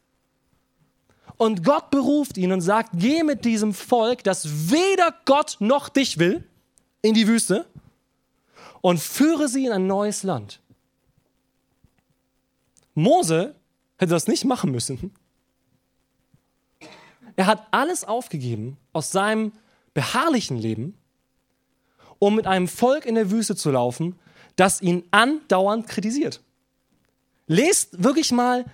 [1.36, 6.18] Und Gott beruft ihn und sagt: Geh mit diesem Volk, das weder Gott noch dich
[6.18, 6.48] will,
[7.02, 7.66] in die Wüste
[8.80, 10.62] und führe sie in ein neues Land.
[12.94, 13.54] Mose
[13.98, 15.14] hätte das nicht machen müssen.
[17.36, 19.52] Er hat alles aufgegeben aus seinem
[19.94, 20.98] beharrlichen Leben,
[22.18, 24.18] um mit einem Volk in der Wüste zu laufen,
[24.56, 26.42] das ihn andauernd kritisiert.
[27.48, 28.66] Lest wirklich mal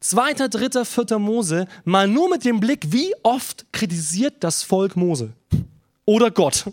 [0.00, 1.18] 2., 3., 4.
[1.18, 5.32] Mose, mal nur mit dem Blick, wie oft kritisiert das Volk Mose
[6.04, 6.64] oder Gott.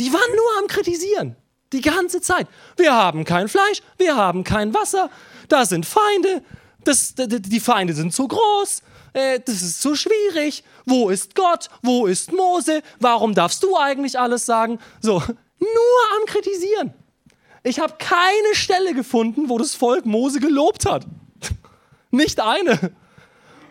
[0.00, 1.36] Die waren nur am Kritisieren.
[1.72, 2.46] Die ganze Zeit.
[2.76, 5.10] Wir haben kein Fleisch, wir haben kein Wasser,
[5.48, 6.42] da sind Feinde,
[6.84, 10.62] das, die Feinde sind zu groß, äh, das ist zu schwierig.
[10.84, 11.68] Wo ist Gott?
[11.82, 12.82] Wo ist Mose?
[13.00, 14.78] Warum darfst du eigentlich alles sagen?
[15.00, 15.22] So,
[15.64, 16.94] nur am Kritisieren.
[17.62, 21.06] Ich habe keine Stelle gefunden, wo das Volk Mose gelobt hat.
[22.10, 22.92] Nicht eine.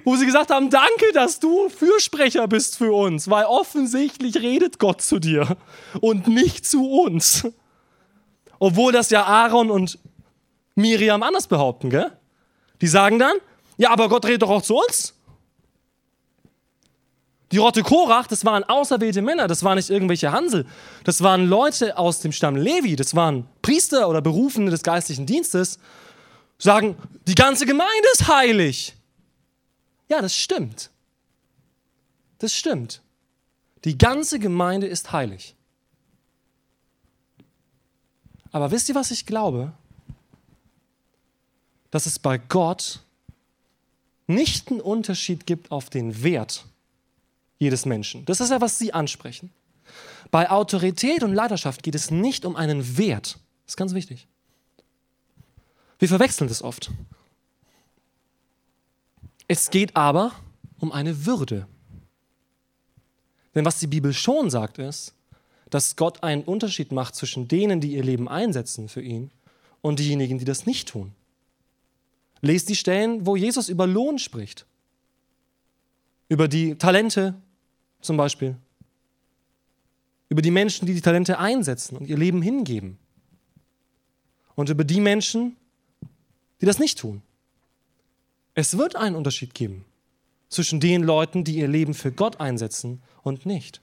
[0.04, 5.02] Wo sie gesagt haben, danke, dass du Fürsprecher bist für uns, weil offensichtlich redet Gott
[5.02, 5.56] zu dir
[6.02, 7.48] und nicht zu uns.
[8.60, 10.00] Obwohl das ja Aaron und
[10.76, 12.12] Miriam anders behaupten, gell?
[12.82, 13.38] Die sagen dann,
[13.78, 15.13] ja, aber Gott redet doch auch zu uns.
[17.54, 20.66] Die Rotte Korach, das waren auserwählte Männer, das waren nicht irgendwelche Hansel.
[21.04, 25.78] Das waren Leute aus dem Stamm Levi, das waren Priester oder Berufene des geistlichen Dienstes.
[26.58, 28.96] Sagen, die ganze Gemeinde ist heilig.
[30.10, 30.90] Ja, das stimmt.
[32.40, 33.04] Das stimmt.
[33.84, 35.54] Die ganze Gemeinde ist heilig.
[38.52, 39.74] Aber wisst ihr, was ich glaube?
[41.92, 43.02] Dass es bei Gott
[44.26, 46.66] nicht einen Unterschied gibt auf den Wert
[47.64, 48.26] jedes Menschen.
[48.26, 49.52] Das ist ja, was Sie ansprechen.
[50.32, 53.40] Bei Autorität und Leiterschaft geht es nicht um einen Wert.
[53.66, 54.28] Das ist ganz wichtig.
[56.00, 56.92] Wir verwechseln das oft.
[59.48, 60.32] Es geht aber
[60.80, 61.68] um eine Würde.
[63.56, 65.14] Denn was die Bibel schon sagt, ist,
[65.70, 69.32] dass Gott einen Unterschied macht zwischen denen, die ihr Leben einsetzen für ihn
[69.82, 71.14] und diejenigen, die das nicht tun.
[72.42, 74.66] Lest die Stellen, wo Jesus über Lohn spricht.
[76.30, 77.36] Über die Talente
[78.04, 78.56] zum Beispiel.
[80.30, 82.98] Über die Menschen, die die Talente einsetzen und ihr Leben hingeben.
[84.56, 85.56] Und über die Menschen,
[86.62, 87.22] die das nicht tun.
[88.54, 89.86] Es wird einen Unterschied geben
[90.50, 93.82] zwischen den Leuten, die ihr Leben für Gott einsetzen und nicht.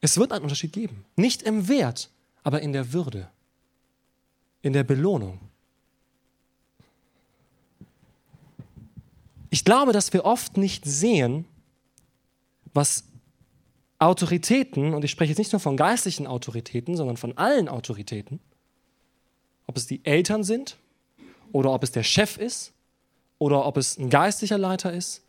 [0.00, 1.04] Es wird einen Unterschied geben.
[1.14, 2.10] Nicht im Wert,
[2.42, 3.28] aber in der Würde,
[4.62, 5.38] in der Belohnung.
[9.50, 11.44] Ich glaube, dass wir oft nicht sehen,
[12.72, 13.04] was
[13.98, 18.40] Autoritäten, und ich spreche jetzt nicht nur von geistlichen Autoritäten, sondern von allen Autoritäten,
[19.66, 20.78] ob es die Eltern sind
[21.52, 22.72] oder ob es der Chef ist
[23.38, 25.22] oder ob es ein geistlicher Leiter ist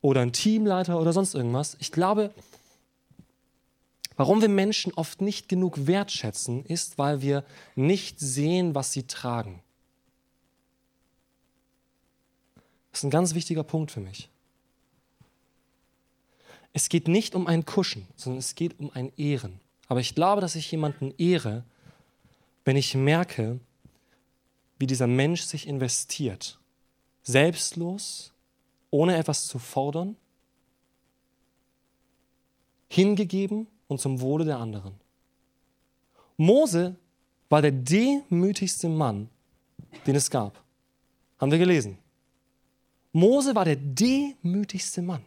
[0.00, 1.76] oder ein Teamleiter oder sonst irgendwas.
[1.78, 2.34] Ich glaube,
[4.16, 7.44] warum wir Menschen oft nicht genug wertschätzen, ist, weil wir
[7.76, 9.62] nicht sehen, was sie tragen.
[12.90, 14.28] Das ist ein ganz wichtiger Punkt für mich.
[16.72, 19.60] Es geht nicht um ein Kuschen, sondern es geht um ein Ehren.
[19.88, 21.64] Aber ich glaube, dass ich jemanden ehre,
[22.64, 23.58] wenn ich merke,
[24.78, 26.58] wie dieser Mensch sich investiert.
[27.22, 28.32] Selbstlos,
[28.90, 30.16] ohne etwas zu fordern,
[32.88, 34.94] hingegeben und zum Wohle der anderen.
[36.36, 36.96] Mose
[37.48, 39.28] war der demütigste Mann,
[40.06, 40.62] den es gab.
[41.38, 41.98] Haben wir gelesen.
[43.12, 45.24] Mose war der demütigste Mann.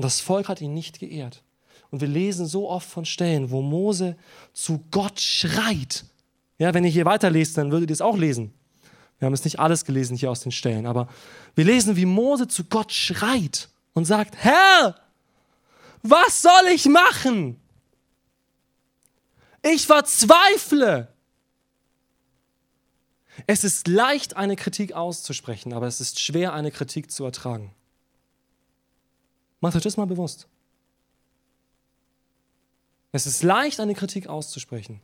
[0.00, 1.42] Und das Volk hat ihn nicht geehrt.
[1.90, 4.16] Und wir lesen so oft von Stellen, wo Mose
[4.54, 6.06] zu Gott schreit.
[6.56, 8.54] Ja, wenn ihr hier weiterlest, dann würdet ihr es auch lesen.
[9.18, 11.06] Wir haben es nicht alles gelesen hier aus den Stellen, aber
[11.54, 14.98] wir lesen, wie Mose zu Gott schreit und sagt, Herr,
[16.02, 17.60] was soll ich machen?
[19.60, 21.08] Ich verzweifle.
[23.46, 27.74] Es ist leicht, eine Kritik auszusprechen, aber es ist schwer, eine Kritik zu ertragen.
[29.60, 30.48] Macht euch das mal bewusst.
[33.12, 35.00] Es ist leicht, eine Kritik auszusprechen,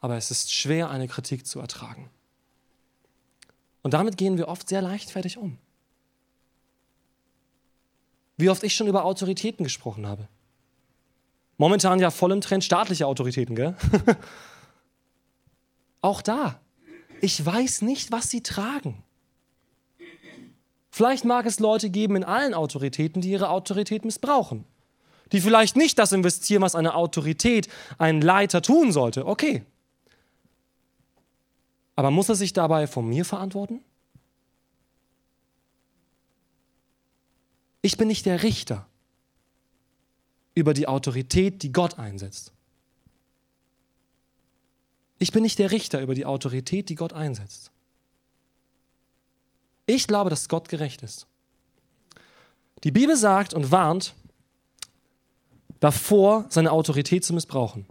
[0.00, 2.10] aber es ist schwer, eine Kritik zu ertragen.
[3.82, 5.58] Und damit gehen wir oft sehr leichtfertig um.
[8.36, 10.28] Wie oft ich schon über Autoritäten gesprochen habe.
[11.58, 13.76] Momentan ja voll im Trend staatliche Autoritäten, gell?
[16.00, 16.62] Auch da
[17.22, 19.02] ich weiß nicht, was sie tragen.
[20.94, 24.66] Vielleicht mag es Leute geben in allen Autoritäten, die ihre Autorität missbrauchen.
[25.32, 29.26] Die vielleicht nicht das investieren, was eine Autorität, ein Leiter tun sollte.
[29.26, 29.64] Okay.
[31.96, 33.80] Aber muss er sich dabei von mir verantworten?
[37.80, 38.86] Ich bin nicht der Richter
[40.54, 42.52] über die Autorität, die Gott einsetzt.
[45.18, 47.71] Ich bin nicht der Richter über die Autorität, die Gott einsetzt.
[49.86, 51.26] Ich glaube, dass Gott gerecht ist.
[52.84, 54.14] Die Bibel sagt und warnt
[55.80, 57.86] davor, seine Autorität zu missbrauchen.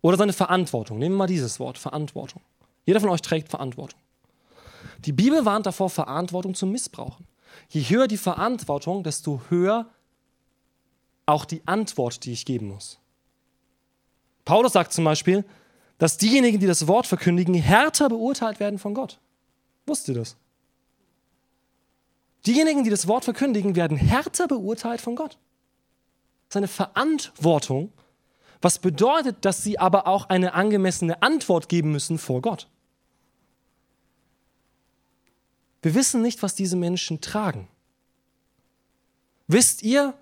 [0.00, 0.98] Oder seine Verantwortung.
[0.98, 2.42] Nehmen wir mal dieses Wort, Verantwortung.
[2.84, 3.98] Jeder von euch trägt Verantwortung.
[5.04, 7.26] Die Bibel warnt davor, Verantwortung zu missbrauchen.
[7.68, 9.86] Je höher die Verantwortung, desto höher
[11.26, 12.98] auch die Antwort, die ich geben muss.
[14.44, 15.44] Paulus sagt zum Beispiel,
[15.98, 19.18] dass diejenigen, die das Wort verkündigen, härter beurteilt werden von Gott.
[19.86, 20.36] Wusst ihr das?
[22.46, 25.38] Diejenigen, die das Wort verkündigen, werden härter beurteilt von Gott.
[26.48, 27.92] Seine Verantwortung,
[28.60, 32.68] was bedeutet, dass sie aber auch eine angemessene Antwort geben müssen vor Gott.
[35.82, 37.68] Wir wissen nicht, was diese Menschen tragen.
[39.46, 40.14] Wisst ihr,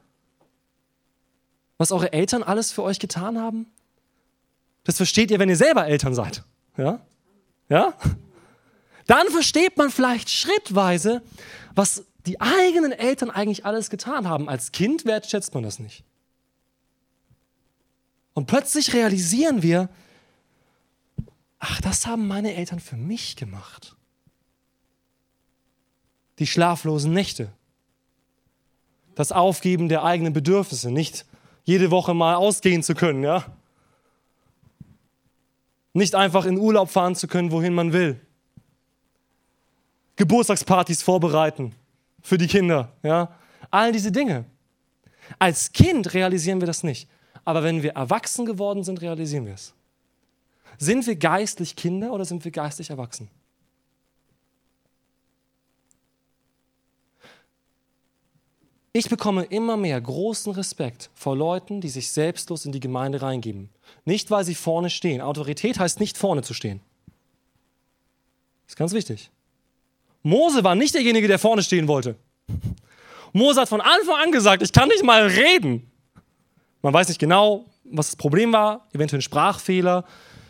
[1.79, 3.67] was eure Eltern alles für euch getan haben?
[4.85, 6.43] Das versteht ihr, wenn ihr selber Eltern seid.
[6.77, 7.01] Ja?
[7.69, 7.95] Ja?
[9.07, 11.23] Dann versteht man vielleicht schrittweise,
[11.75, 14.49] was die eigenen Eltern eigentlich alles getan haben.
[14.49, 16.05] Als Kind wertschätzt man das nicht.
[18.35, 19.89] Und plötzlich realisieren wir,
[21.59, 23.97] ach, das haben meine Eltern für mich gemacht.
[26.39, 27.53] Die schlaflosen Nächte,
[29.15, 31.27] das Aufgeben der eigenen Bedürfnisse, nicht
[31.65, 33.45] jede Woche mal ausgehen zu können, ja?
[35.93, 38.19] Nicht einfach in Urlaub fahren zu können, wohin man will.
[40.17, 41.75] Geburtstagspartys vorbereiten
[42.23, 43.35] für die Kinder, ja?
[43.71, 44.45] All diese Dinge.
[45.39, 47.09] Als Kind realisieren wir das nicht.
[47.45, 49.75] Aber wenn wir erwachsen geworden sind, realisieren wir es.
[50.79, 53.29] Sind wir geistlich Kinder oder sind wir geistlich erwachsen?
[58.95, 63.71] Ich bekomme immer mehr großen Respekt vor Leuten, die sich selbstlos in die Gemeinde reingeben.
[64.05, 65.23] Nicht, weil sie vorne stehen.
[65.23, 66.81] Autorität heißt nicht vorne zu stehen.
[68.67, 69.31] Das ist ganz wichtig.
[70.23, 72.17] Mose war nicht derjenige, der vorne stehen wollte.
[73.33, 75.91] Mose hat von Anfang an gesagt, ich kann nicht mal reden.
[76.83, 78.87] Man weiß nicht genau, was das Problem war.
[78.93, 80.05] Eventuell ein Sprachfehler,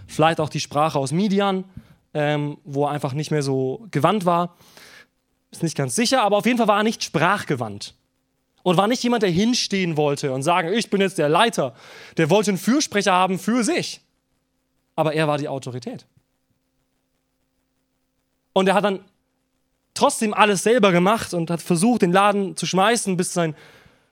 [0.06, 1.64] vielleicht auch die Sprache aus Midian,
[2.14, 4.56] ähm, wo er einfach nicht mehr so gewandt war.
[5.50, 7.94] Ist nicht ganz sicher, aber auf jeden Fall war er nicht sprachgewandt.
[8.64, 11.74] Und war nicht jemand, der hinstehen wollte und sagen, ich bin jetzt der Leiter.
[12.16, 14.00] Der wollte einen Fürsprecher haben für sich.
[14.94, 16.06] Aber er war die Autorität.
[18.52, 19.00] Und er hat dann
[19.94, 23.54] trotzdem alles selber gemacht und hat versucht, den Laden zu schmeißen, bis sein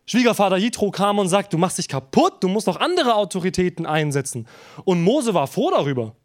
[0.06, 4.48] Schwiegervater Jitro kam und sagt, du machst dich kaputt, du musst noch andere Autoritäten einsetzen.
[4.84, 6.16] Und Mose war froh darüber.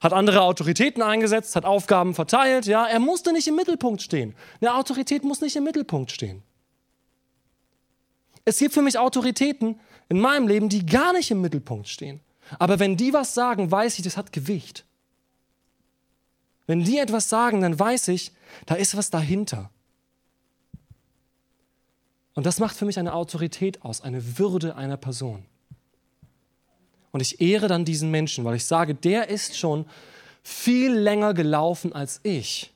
[0.00, 4.34] Hat andere Autoritäten eingesetzt, hat Aufgaben verteilt, ja, er musste nicht im Mittelpunkt stehen.
[4.60, 6.42] Eine Autorität muss nicht im Mittelpunkt stehen.
[8.44, 12.20] Es gibt für mich Autoritäten in meinem Leben, die gar nicht im Mittelpunkt stehen.
[12.58, 14.84] Aber wenn die was sagen, weiß ich, das hat Gewicht.
[16.66, 18.32] Wenn die etwas sagen, dann weiß ich,
[18.66, 19.70] da ist was dahinter.
[22.34, 25.44] Und das macht für mich eine Autorität aus, eine Würde einer Person.
[27.12, 29.86] Und ich ehre dann diesen Menschen, weil ich sage, der ist schon
[30.42, 32.74] viel länger gelaufen als ich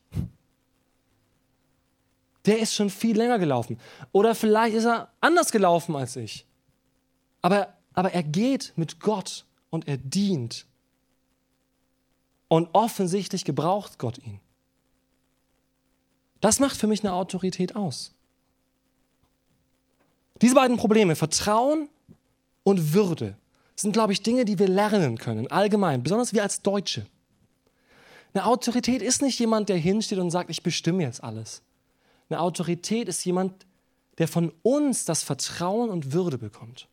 [2.49, 3.79] der ist schon viel länger gelaufen.
[4.11, 6.47] Oder vielleicht ist er anders gelaufen als ich.
[7.43, 10.67] Aber, aber er geht mit Gott und er dient.
[12.49, 14.41] Und offensichtlich gebraucht Gott ihn.
[16.41, 18.13] Das macht für mich eine Autorität aus.
[20.41, 21.89] Diese beiden Probleme, Vertrauen
[22.63, 23.37] und Würde,
[23.75, 27.07] sind, glaube ich, Dinge, die wir lernen können, allgemein, besonders wir als Deutsche.
[28.35, 31.63] Eine Autorität ist nicht jemand, der hinsteht und sagt, ich bestimme jetzt alles.
[32.29, 33.67] Eine Autorität ist jemand,
[34.19, 36.89] der von uns das Vertrauen und Würde bekommt.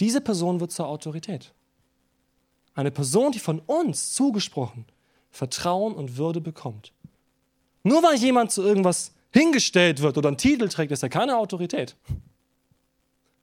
[0.00, 1.52] Diese Person wird zur Autorität.
[2.74, 4.84] Eine Person, die von uns zugesprochen
[5.30, 6.92] Vertrauen und Würde bekommt.
[7.82, 11.96] Nur weil jemand zu irgendwas hingestellt wird oder einen Titel trägt, ist er keine Autorität.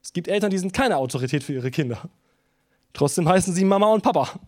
[0.02, 2.10] Es gibt Eltern, die sind keine Autorität für ihre Kinder.
[2.94, 4.40] Trotzdem heißen sie Mama und Papa.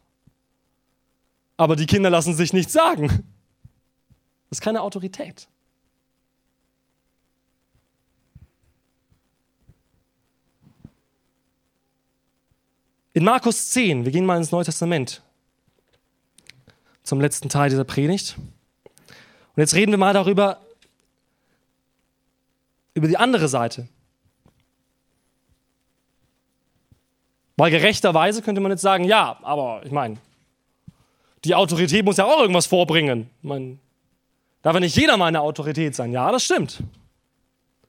[1.58, 3.08] Aber die Kinder lassen sich nichts sagen.
[4.50, 5.48] Das ist keine Autorität.
[13.16, 15.22] In Markus 10, wir gehen mal ins Neue Testament,
[17.04, 18.36] zum letzten Teil dieser Predigt.
[18.38, 20.60] Und jetzt reden wir mal darüber,
[22.96, 23.88] über die andere Seite.
[27.56, 30.18] Weil gerechterweise könnte man jetzt sagen, ja, aber ich meine,
[31.44, 33.30] die Autorität muss ja auch irgendwas vorbringen.
[33.44, 33.78] Ich
[34.64, 36.12] darf ja nicht jeder meine Autorität sein.
[36.12, 36.82] Ja, das stimmt.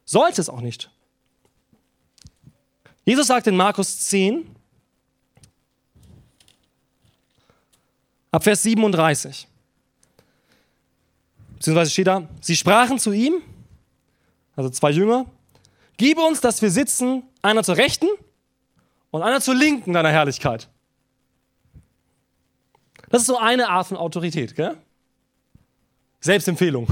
[0.04, 0.90] Sollte es auch nicht.
[3.06, 4.53] Jesus sagt in Markus 10,
[8.34, 9.46] Ab Vers 37.
[11.54, 13.34] Beziehungsweise steht da, sie sprachen zu ihm,
[14.56, 15.26] also zwei Jünger,
[15.98, 18.08] gib uns, dass wir sitzen, einer zur Rechten
[19.12, 20.68] und einer zur Linken deiner Herrlichkeit.
[23.08, 24.78] Das ist so eine Art von Autorität, gell?
[26.18, 26.88] Selbstempfehlung.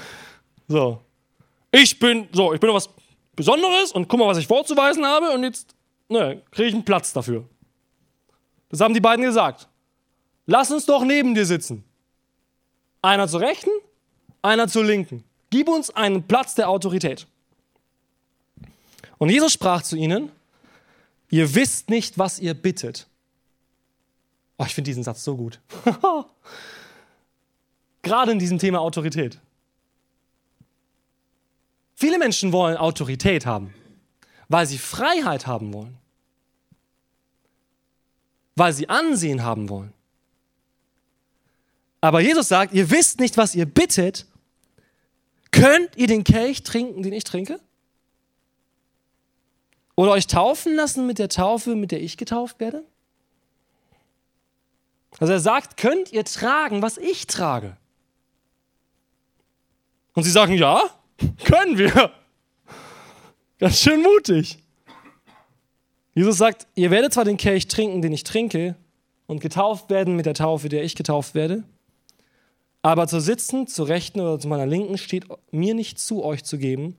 [0.68, 1.02] so.
[1.70, 2.88] Ich bin, so, ich bin was
[3.36, 5.74] Besonderes und guck mal, was ich vorzuweisen habe und jetzt
[6.08, 7.46] ne, kriege ich einen Platz dafür.
[8.70, 9.68] Das haben die beiden gesagt.
[10.46, 11.84] Lass uns doch neben dir sitzen.
[13.00, 13.70] Einer zur Rechten,
[14.42, 15.24] einer zur Linken.
[15.50, 17.26] Gib uns einen Platz der Autorität.
[19.18, 20.32] Und Jesus sprach zu ihnen,
[21.30, 23.06] ihr wisst nicht, was ihr bittet.
[24.58, 25.60] Oh, ich finde diesen Satz so gut.
[28.02, 29.38] Gerade in diesem Thema Autorität.
[31.94, 33.72] Viele Menschen wollen Autorität haben,
[34.48, 35.98] weil sie Freiheit haben wollen,
[38.56, 39.92] weil sie Ansehen haben wollen.
[42.02, 44.26] Aber Jesus sagt, ihr wisst nicht, was ihr bittet.
[45.52, 47.60] Könnt ihr den Kelch trinken, den ich trinke?
[49.94, 52.84] Oder euch taufen lassen mit der Taufe, mit der ich getauft werde?
[55.20, 57.76] Also er sagt, könnt ihr tragen, was ich trage?
[60.14, 60.82] Und sie sagen, ja,
[61.44, 62.12] können wir.
[63.60, 64.58] Ganz schön mutig.
[66.14, 68.74] Jesus sagt, ihr werdet zwar den Kelch trinken, den ich trinke,
[69.26, 71.62] und getauft werden mit der Taufe, der ich getauft werde,
[72.82, 76.58] aber zu sitzen, zu rechten oder zu meiner linken steht mir nicht zu, euch zu
[76.58, 76.96] geben,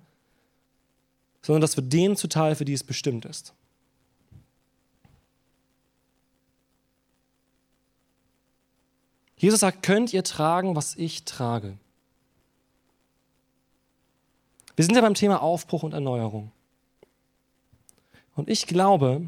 [1.42, 3.54] sondern das wird denen zuteil, für die es bestimmt ist.
[9.36, 11.78] Jesus sagt, könnt ihr tragen, was ich trage.
[14.78, 16.52] Wir sind ja beim Thema Aufbruch und Erneuerung.
[18.36, 19.28] Und ich glaube,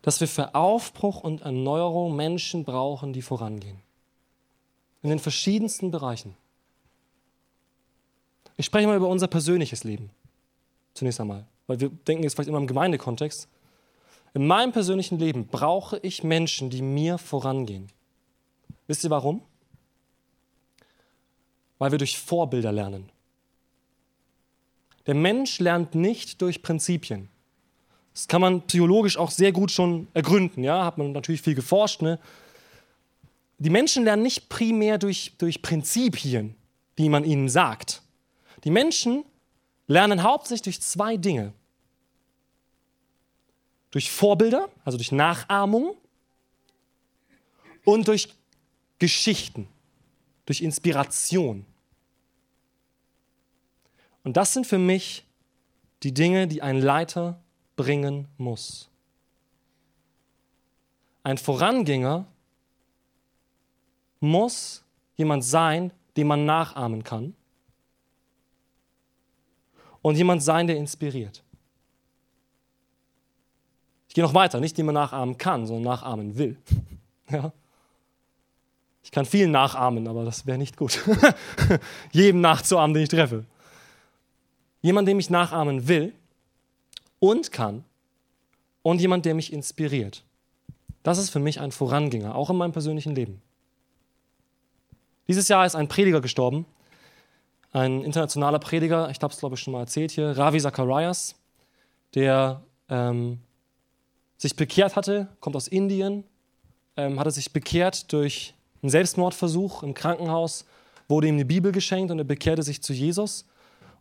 [0.00, 3.81] dass wir für Aufbruch und Erneuerung Menschen brauchen, die vorangehen.
[5.02, 6.36] In den verschiedensten Bereichen.
[8.56, 10.10] Ich spreche mal über unser persönliches Leben.
[10.94, 11.46] Zunächst einmal.
[11.66, 13.48] Weil wir denken jetzt vielleicht immer im Gemeindekontext.
[14.34, 17.88] In meinem persönlichen Leben brauche ich Menschen, die mir vorangehen.
[18.86, 19.42] Wisst ihr warum?
[21.78, 23.10] Weil wir durch Vorbilder lernen.
[25.06, 27.28] Der Mensch lernt nicht durch Prinzipien.
[28.14, 30.62] Das kann man psychologisch auch sehr gut schon ergründen.
[30.62, 32.02] Ja, hat man natürlich viel geforscht.
[32.02, 32.18] Ne?
[33.62, 36.56] Die Menschen lernen nicht primär durch, durch Prinzipien,
[36.98, 38.02] die man ihnen sagt.
[38.64, 39.24] Die Menschen
[39.86, 41.52] lernen hauptsächlich durch zwei Dinge.
[43.92, 45.96] Durch Vorbilder, also durch Nachahmung
[47.84, 48.34] und durch
[48.98, 49.68] Geschichten,
[50.44, 51.64] durch Inspiration.
[54.24, 55.24] Und das sind für mich
[56.02, 57.40] die Dinge, die ein Leiter
[57.76, 58.88] bringen muss.
[61.22, 62.26] Ein Vorangänger
[64.22, 64.84] muss
[65.16, 67.34] jemand sein, den man nachahmen kann.
[70.00, 71.42] Und jemand sein, der inspiriert.
[74.08, 76.56] Ich gehe noch weiter, nicht den man nachahmen kann, sondern nachahmen will.
[77.30, 77.50] Ja?
[79.02, 81.02] Ich kann vielen nachahmen, aber das wäre nicht gut.
[82.12, 83.46] Jedem nachzuahmen, den ich treffe.
[84.82, 86.12] Jemand, dem ich nachahmen will
[87.18, 87.84] und kann
[88.82, 90.24] und jemand, der mich inspiriert.
[91.02, 93.40] Das ist für mich ein Vorangänger, auch in meinem persönlichen Leben.
[95.28, 96.66] Dieses Jahr ist ein Prediger gestorben,
[97.72, 101.36] ein internationaler Prediger, ich habe es glaube ich schon mal erzählt hier, Ravi Zacharias,
[102.14, 103.38] der ähm,
[104.36, 106.24] sich bekehrt hatte, kommt aus Indien,
[106.96, 110.66] ähm, hatte sich bekehrt durch einen Selbstmordversuch im Krankenhaus,
[111.08, 113.46] wurde ihm eine Bibel geschenkt und er bekehrte sich zu Jesus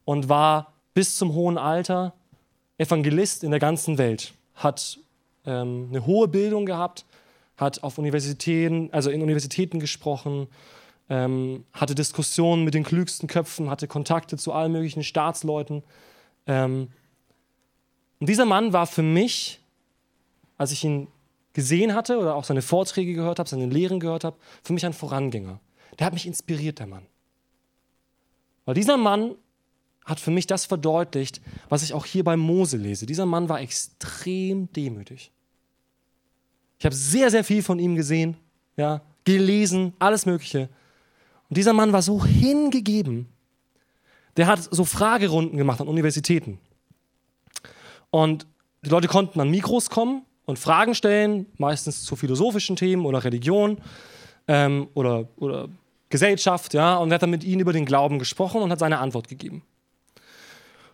[0.03, 2.13] und war bis zum hohen Alter
[2.77, 4.33] Evangelist in der ganzen Welt.
[4.55, 4.99] Hat
[5.45, 7.05] ähm, eine hohe Bildung gehabt,
[7.57, 10.47] hat auf Universitäten, also in Universitäten gesprochen,
[11.11, 15.83] ähm, hatte Diskussionen mit den klügsten Köpfen, hatte Kontakte zu allen möglichen Staatsleuten.
[16.47, 16.87] Ähm,
[18.21, 19.59] und dieser Mann war für mich,
[20.57, 21.09] als ich ihn
[21.51, 24.93] gesehen hatte oder auch seine Vorträge gehört habe, seine Lehren gehört habe, für mich ein
[24.93, 25.59] Vorangänger.
[25.99, 27.05] Der hat mich inspiriert, der Mann.
[28.63, 29.35] Weil dieser Mann
[30.05, 33.05] hat für mich das verdeutlicht, was ich auch hier bei Mose lese.
[33.05, 35.33] Dieser Mann war extrem demütig.
[36.79, 38.37] Ich habe sehr, sehr viel von ihm gesehen,
[38.77, 40.69] ja, gelesen, alles Mögliche.
[41.51, 43.27] Und dieser Mann war so hingegeben.
[44.37, 46.59] Der hat so Fragerunden gemacht an Universitäten.
[48.09, 48.47] Und
[48.85, 53.79] die Leute konnten an Mikros kommen und Fragen stellen, meistens zu philosophischen Themen oder Religion
[54.47, 55.67] ähm, oder, oder
[56.07, 58.99] Gesellschaft, ja, und er hat dann mit ihnen über den Glauben gesprochen und hat seine
[58.99, 59.61] Antwort gegeben.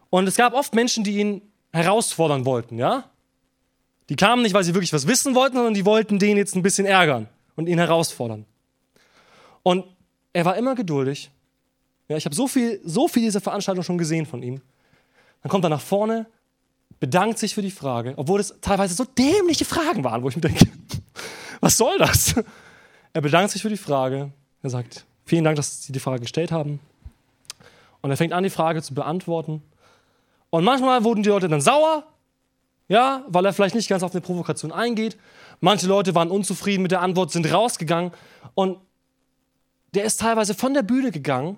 [0.10, 3.04] Und es gab oft Menschen, die ihn herausfordern wollten, ja?
[4.10, 6.64] Die kamen nicht, weil sie wirklich was wissen wollten, sondern die wollten den jetzt ein
[6.64, 8.48] bisschen ärgern und ihn herausfordern.
[9.62, 9.86] Und
[10.38, 11.32] er war immer geduldig.
[12.08, 14.62] Ja, ich habe so viel, so viel dieser Veranstaltung schon gesehen von ihm.
[15.42, 16.28] Dann kommt er nach vorne,
[17.00, 20.44] bedankt sich für die Frage, obwohl es teilweise so dämliche Fragen waren, wo ich mir
[20.44, 20.68] denke,
[21.60, 22.36] was soll das?
[23.14, 24.32] Er bedankt sich für die Frage.
[24.62, 26.82] Er sagt, vielen Dank, dass Sie die Frage gestellt haben.
[28.02, 29.64] Und er fängt an, die Frage zu beantworten.
[30.52, 32.04] Und manchmal wurden die Leute dann sauer,
[32.90, 35.18] ja, weil er vielleicht nicht ganz auf eine Provokation eingeht.
[35.62, 38.12] Manche Leute waren unzufrieden mit der Antwort, sind rausgegangen.
[38.54, 38.78] Und
[39.98, 41.58] der ist teilweise von der Bühne gegangen,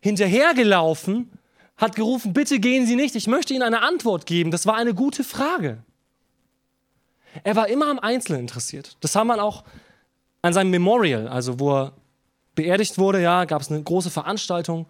[0.00, 1.30] hinterhergelaufen,
[1.76, 4.50] hat gerufen, bitte gehen Sie nicht, ich möchte Ihnen eine Antwort geben.
[4.50, 5.78] Das war eine gute Frage.
[7.42, 8.96] Er war immer am Einzelnen interessiert.
[9.00, 9.64] Das haben wir auch
[10.42, 11.92] an seinem Memorial, also wo er
[12.54, 14.86] beerdigt wurde, ja, gab es eine große Veranstaltung,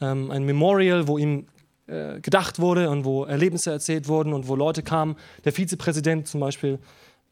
[0.00, 1.48] ähm, ein Memorial, wo ihm
[1.88, 5.16] äh, gedacht wurde und wo Erlebnisse erzählt wurden und wo Leute kamen.
[5.44, 6.78] Der Vizepräsident zum Beispiel,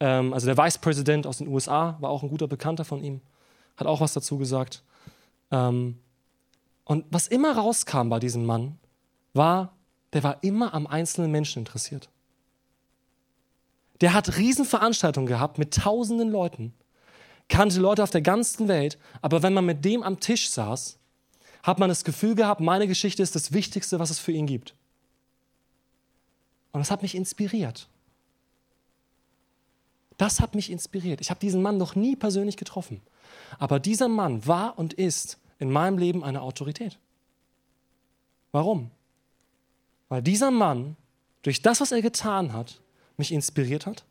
[0.01, 3.21] ähm, also der Vice President aus den USA, war auch ein guter Bekannter von ihm,
[3.77, 4.83] hat auch was dazu gesagt.
[5.51, 5.99] Ähm,
[6.83, 8.77] und was immer rauskam bei diesem Mann,
[9.33, 9.75] war,
[10.13, 12.09] der war immer am einzelnen Menschen interessiert.
[14.01, 16.73] Der hat Riesenveranstaltungen gehabt mit tausenden Leuten,
[17.49, 20.97] kannte Leute auf der ganzen Welt, aber wenn man mit dem am Tisch saß,
[21.63, 24.75] hat man das Gefühl gehabt, meine Geschichte ist das Wichtigste, was es für ihn gibt.
[26.71, 27.89] Und das hat mich inspiriert.
[30.17, 31.21] Das hat mich inspiriert.
[31.21, 33.01] Ich habe diesen Mann noch nie persönlich getroffen.
[33.59, 36.97] Aber dieser Mann war und ist in meinem Leben eine Autorität.
[38.51, 38.91] Warum?
[40.09, 40.95] Weil dieser Mann
[41.41, 42.81] durch das, was er getan hat,
[43.17, 44.03] mich inspiriert hat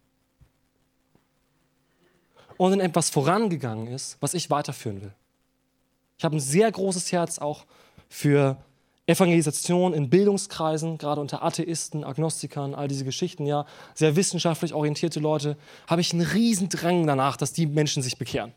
[2.57, 5.13] und in etwas vorangegangen ist, was ich weiterführen will.
[6.19, 7.67] Ich habe ein sehr großes Herz auch
[8.09, 8.57] für
[9.07, 13.65] Evangelisation in Bildungskreisen, gerade unter Atheisten, Agnostikern, all diese Geschichten, ja,
[13.95, 15.57] sehr wissenschaftlich orientierte Leute,
[15.87, 18.53] habe ich einen riesen Drang danach, dass die Menschen sich bekehren.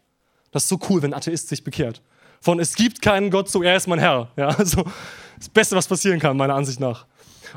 [0.52, 2.02] Das ist so cool, wenn ein Atheist sich bekehrt.
[2.42, 4.32] Von es gibt keinen Gott, so er ist mein Herr.
[4.36, 4.86] Ja, also
[5.38, 7.06] das Beste, was passieren kann, meiner Ansicht nach.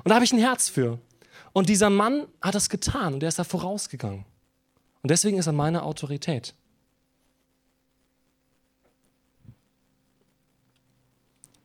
[0.05, 0.99] Und da habe ich ein Herz für.
[1.53, 4.25] Und dieser Mann hat das getan und er ist da vorausgegangen.
[5.03, 6.55] Und deswegen ist er meine Autorität.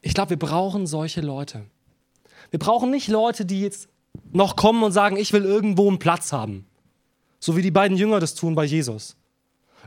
[0.02, 1.66] Ich glaube, wir brauchen solche Leute.
[2.50, 3.90] Wir brauchen nicht Leute, die jetzt
[4.32, 6.66] noch kommen und sagen, ich will irgendwo einen Platz haben.
[7.40, 9.16] So wie die beiden Jünger das tun bei Jesus.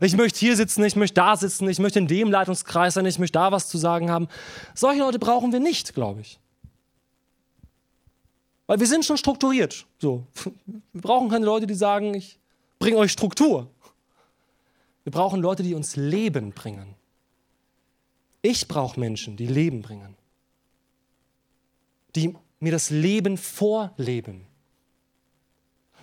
[0.01, 3.18] Ich möchte hier sitzen, ich möchte da sitzen, ich möchte in dem Leitungskreis sein, ich
[3.18, 4.28] möchte da was zu sagen haben.
[4.74, 6.40] Solche Leute brauchen wir nicht, glaube ich.
[8.66, 9.84] Weil wir sind schon strukturiert.
[9.98, 10.26] So.
[10.92, 12.38] Wir brauchen keine Leute, die sagen, ich
[12.78, 13.68] bringe euch Struktur.
[15.03, 16.94] Wir brauchen Leute, die uns Leben bringen.
[18.42, 20.16] Ich brauche Menschen, die Leben bringen.
[22.14, 24.46] Die mir das Leben vorleben.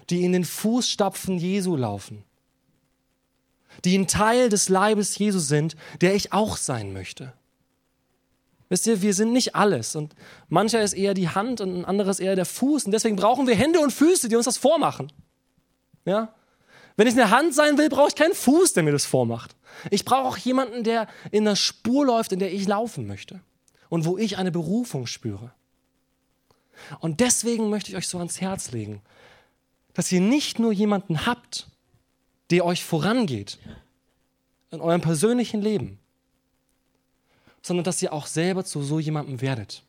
[0.10, 2.24] Die in den Fußstapfen Jesu laufen.
[3.86, 7.34] Die ein Teil des Leibes Jesu sind, der ich auch sein möchte.
[8.70, 10.14] Wisst ihr, wir sind nicht alles und
[10.50, 13.56] mancher ist eher die Hand und ein anderes eher der Fuß und deswegen brauchen wir
[13.56, 15.12] Hände und Füße, die uns das vormachen.
[16.06, 16.34] Ja?
[16.98, 19.56] Wenn ich eine Hand sein will, brauche ich keinen Fuß, der mir das vormacht.
[19.90, 23.40] Ich brauche auch jemanden, der in der Spur läuft, in der ich laufen möchte
[23.90, 25.54] und wo ich eine Berufung spüre.
[27.00, 29.02] Und deswegen möchte ich euch so ans Herz legen,
[29.94, 31.70] dass ihr nicht nur jemanden habt,
[32.50, 33.60] der euch vorangeht
[34.72, 36.00] in eurem persönlichen Leben,
[37.62, 39.84] sondern dass ihr auch selber zu so jemandem werdet.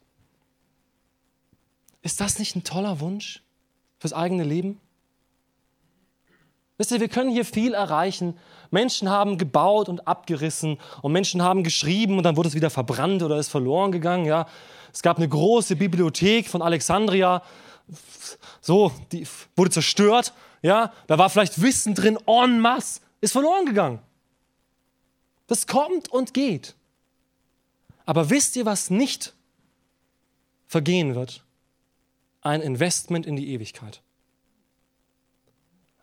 [2.02, 3.42] Ist das nicht ein toller Wunsch
[3.98, 4.80] fürs eigene Leben?
[6.76, 8.38] Wisst ihr, wir können hier viel erreichen.
[8.70, 13.22] Menschen haben gebaut und abgerissen und Menschen haben geschrieben und dann wurde es wieder verbrannt
[13.22, 14.26] oder ist verloren gegangen.
[14.26, 14.46] Ja.
[14.92, 17.42] Es gab eine große Bibliothek von Alexandria,
[18.60, 20.32] so, die wurde zerstört.
[20.62, 20.92] Ja.
[21.06, 24.00] Da war vielleicht Wissen drin en masse, ist verloren gegangen.
[25.46, 26.74] Das kommt und geht.
[28.04, 29.34] Aber wisst ihr, was nicht
[30.66, 31.44] vergehen wird?
[32.40, 34.02] Ein Investment in die Ewigkeit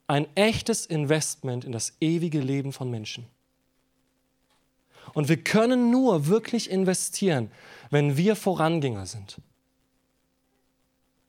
[0.07, 3.25] ein echtes Investment in das ewige Leben von Menschen.
[5.13, 7.49] Und wir können nur wirklich investieren,
[7.89, 9.37] wenn wir Vorangänger sind.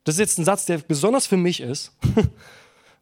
[0.03, 1.91] Das ist jetzt ein Satz, der besonders für mich ist,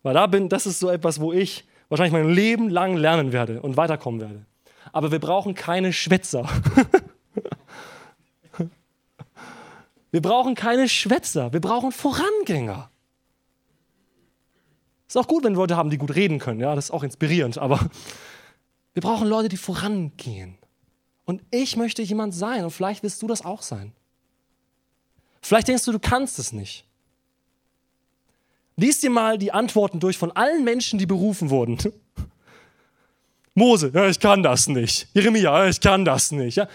[0.05, 3.59] weil da bin, das ist so etwas, wo ich wahrscheinlich mein Leben lang lernen werde
[3.59, 4.45] und weiterkommen werde.
[4.93, 6.47] Aber wir brauchen keine Schwätzer.
[10.11, 12.91] wir brauchen keine Schwätzer, wir brauchen Vorangänger.
[15.07, 16.59] Ist auch gut, wenn wir Leute haben, die gut reden können.
[16.59, 17.57] Ja, das ist auch inspirierend.
[17.57, 17.89] Aber
[18.93, 20.55] wir brauchen Leute, die vorangehen.
[21.25, 22.63] Und ich möchte jemand sein.
[22.63, 23.91] Und vielleicht willst du das auch sein.
[25.41, 26.85] Vielleicht denkst du, du kannst es nicht.
[28.77, 31.77] Lies dir mal die Antworten durch von allen Menschen, die berufen wurden.
[33.53, 35.07] Mose, ja, ich kann das nicht.
[35.13, 36.57] Jeremia, ja, ich kann das nicht.
[36.57, 36.67] Ja.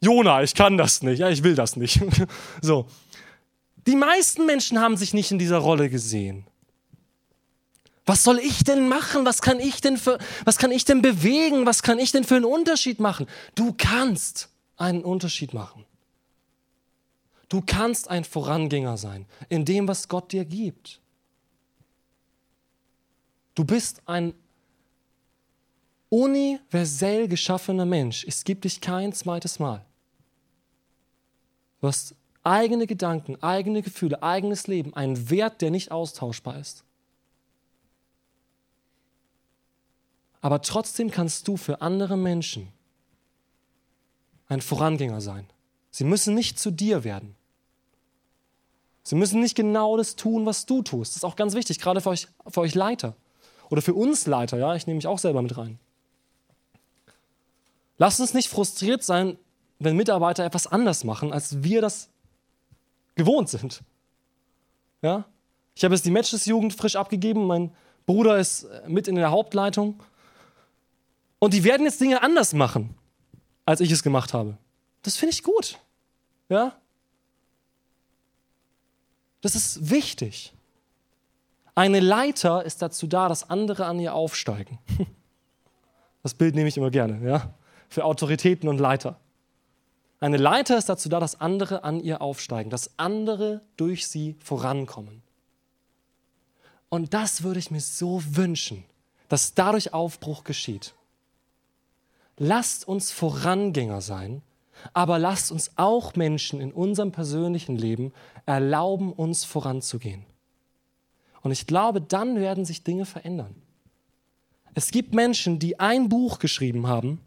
[0.00, 1.20] Jona, ich kann das nicht.
[1.20, 2.00] Ja, ich will das nicht.
[2.60, 2.86] so.
[3.86, 6.44] Die meisten Menschen haben sich nicht in dieser Rolle gesehen.
[8.04, 9.24] Was soll ich denn machen?
[9.24, 11.66] Was kann ich denn für, was kann ich denn bewegen?
[11.66, 13.26] Was kann ich denn für einen Unterschied machen?
[13.54, 15.84] Du kannst einen Unterschied machen.
[17.48, 21.00] Du kannst ein Vorangänger sein in dem, was Gott dir gibt.
[23.58, 24.34] Du bist ein
[26.10, 28.24] universell geschaffener Mensch.
[28.24, 29.84] Es gibt dich kein zweites Mal.
[31.80, 36.84] Du hast eigene Gedanken, eigene Gefühle, eigenes Leben, einen Wert, der nicht austauschbar ist.
[40.40, 42.68] Aber trotzdem kannst du für andere Menschen
[44.46, 45.48] ein Vorangänger sein.
[45.90, 47.34] Sie müssen nicht zu dir werden.
[49.02, 51.10] Sie müssen nicht genau das tun, was du tust.
[51.10, 53.16] Das ist auch ganz wichtig, gerade für euch, für euch Leiter.
[53.70, 55.78] Oder für uns Leiter, ja, ich nehme mich auch selber mit rein.
[57.98, 59.36] Lasst uns nicht frustriert sein,
[59.78, 62.08] wenn Mitarbeiter etwas anders machen, als wir das
[63.14, 63.82] gewohnt sind.
[65.02, 65.24] Ja?
[65.74, 67.74] Ich habe jetzt die Matches-Jugend frisch abgegeben, mein
[68.06, 70.02] Bruder ist mit in der Hauptleitung.
[71.38, 72.94] Und die werden jetzt Dinge anders machen,
[73.64, 74.56] als ich es gemacht habe.
[75.02, 75.78] Das finde ich gut.
[76.48, 76.76] Ja?
[79.40, 80.52] Das ist wichtig.
[81.78, 84.78] Eine Leiter ist dazu da, dass andere an ihr aufsteigen.
[86.24, 87.54] Das Bild nehme ich immer gerne, ja?
[87.88, 89.20] Für Autoritäten und Leiter.
[90.18, 95.22] Eine Leiter ist dazu da, dass andere an ihr aufsteigen, dass andere durch sie vorankommen.
[96.88, 98.84] Und das würde ich mir so wünschen,
[99.28, 100.92] dass dadurch Aufbruch geschieht.
[102.36, 104.42] Lasst uns Vorangänger sein
[104.92, 108.12] aber lasst uns auch Menschen in unserem persönlichen Leben
[108.46, 110.24] erlauben, uns voranzugehen.
[111.42, 113.54] Und ich glaube, dann werden sich Dinge verändern.
[114.74, 117.20] Es gibt Menschen, die ein Buch geschrieben haben,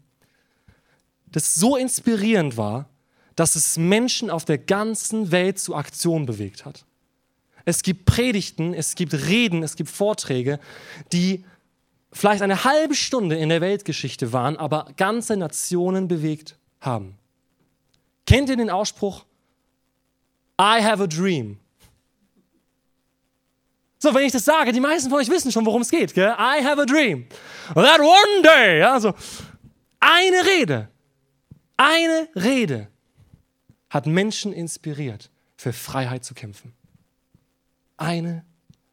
[1.26, 2.88] das so inspirierend war,
[3.36, 6.84] dass es Menschen auf der ganzen Welt zu Aktion bewegt hat.
[7.64, 10.58] Es gibt Predigten, es gibt Reden, es gibt Vorträge,
[11.12, 11.44] die
[12.12, 17.16] vielleicht eine halbe Stunde in der Weltgeschichte waren, aber ganze Nationen bewegt haben.
[18.26, 19.24] Kennt ihr den Ausspruch?
[20.60, 21.58] I have a dream.
[24.02, 26.12] So, wenn ich das sage, die meisten von euch wissen schon, worum es geht.
[26.12, 26.34] Gell?
[26.36, 27.28] I have a dream.
[27.72, 28.82] That one day.
[28.82, 29.14] Also,
[30.00, 30.88] eine Rede,
[31.76, 32.88] eine Rede
[33.90, 36.74] hat Menschen inspiriert, für Freiheit zu kämpfen.
[37.96, 38.44] Eine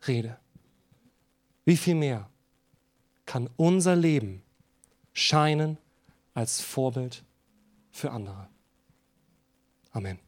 [0.08, 0.38] Rede.
[1.66, 2.30] Wie viel mehr
[3.26, 4.44] kann unser Leben
[5.14, 5.80] scheinen
[6.36, 7.24] als Vorbild
[7.90, 8.48] für andere?
[9.92, 10.20] Amen.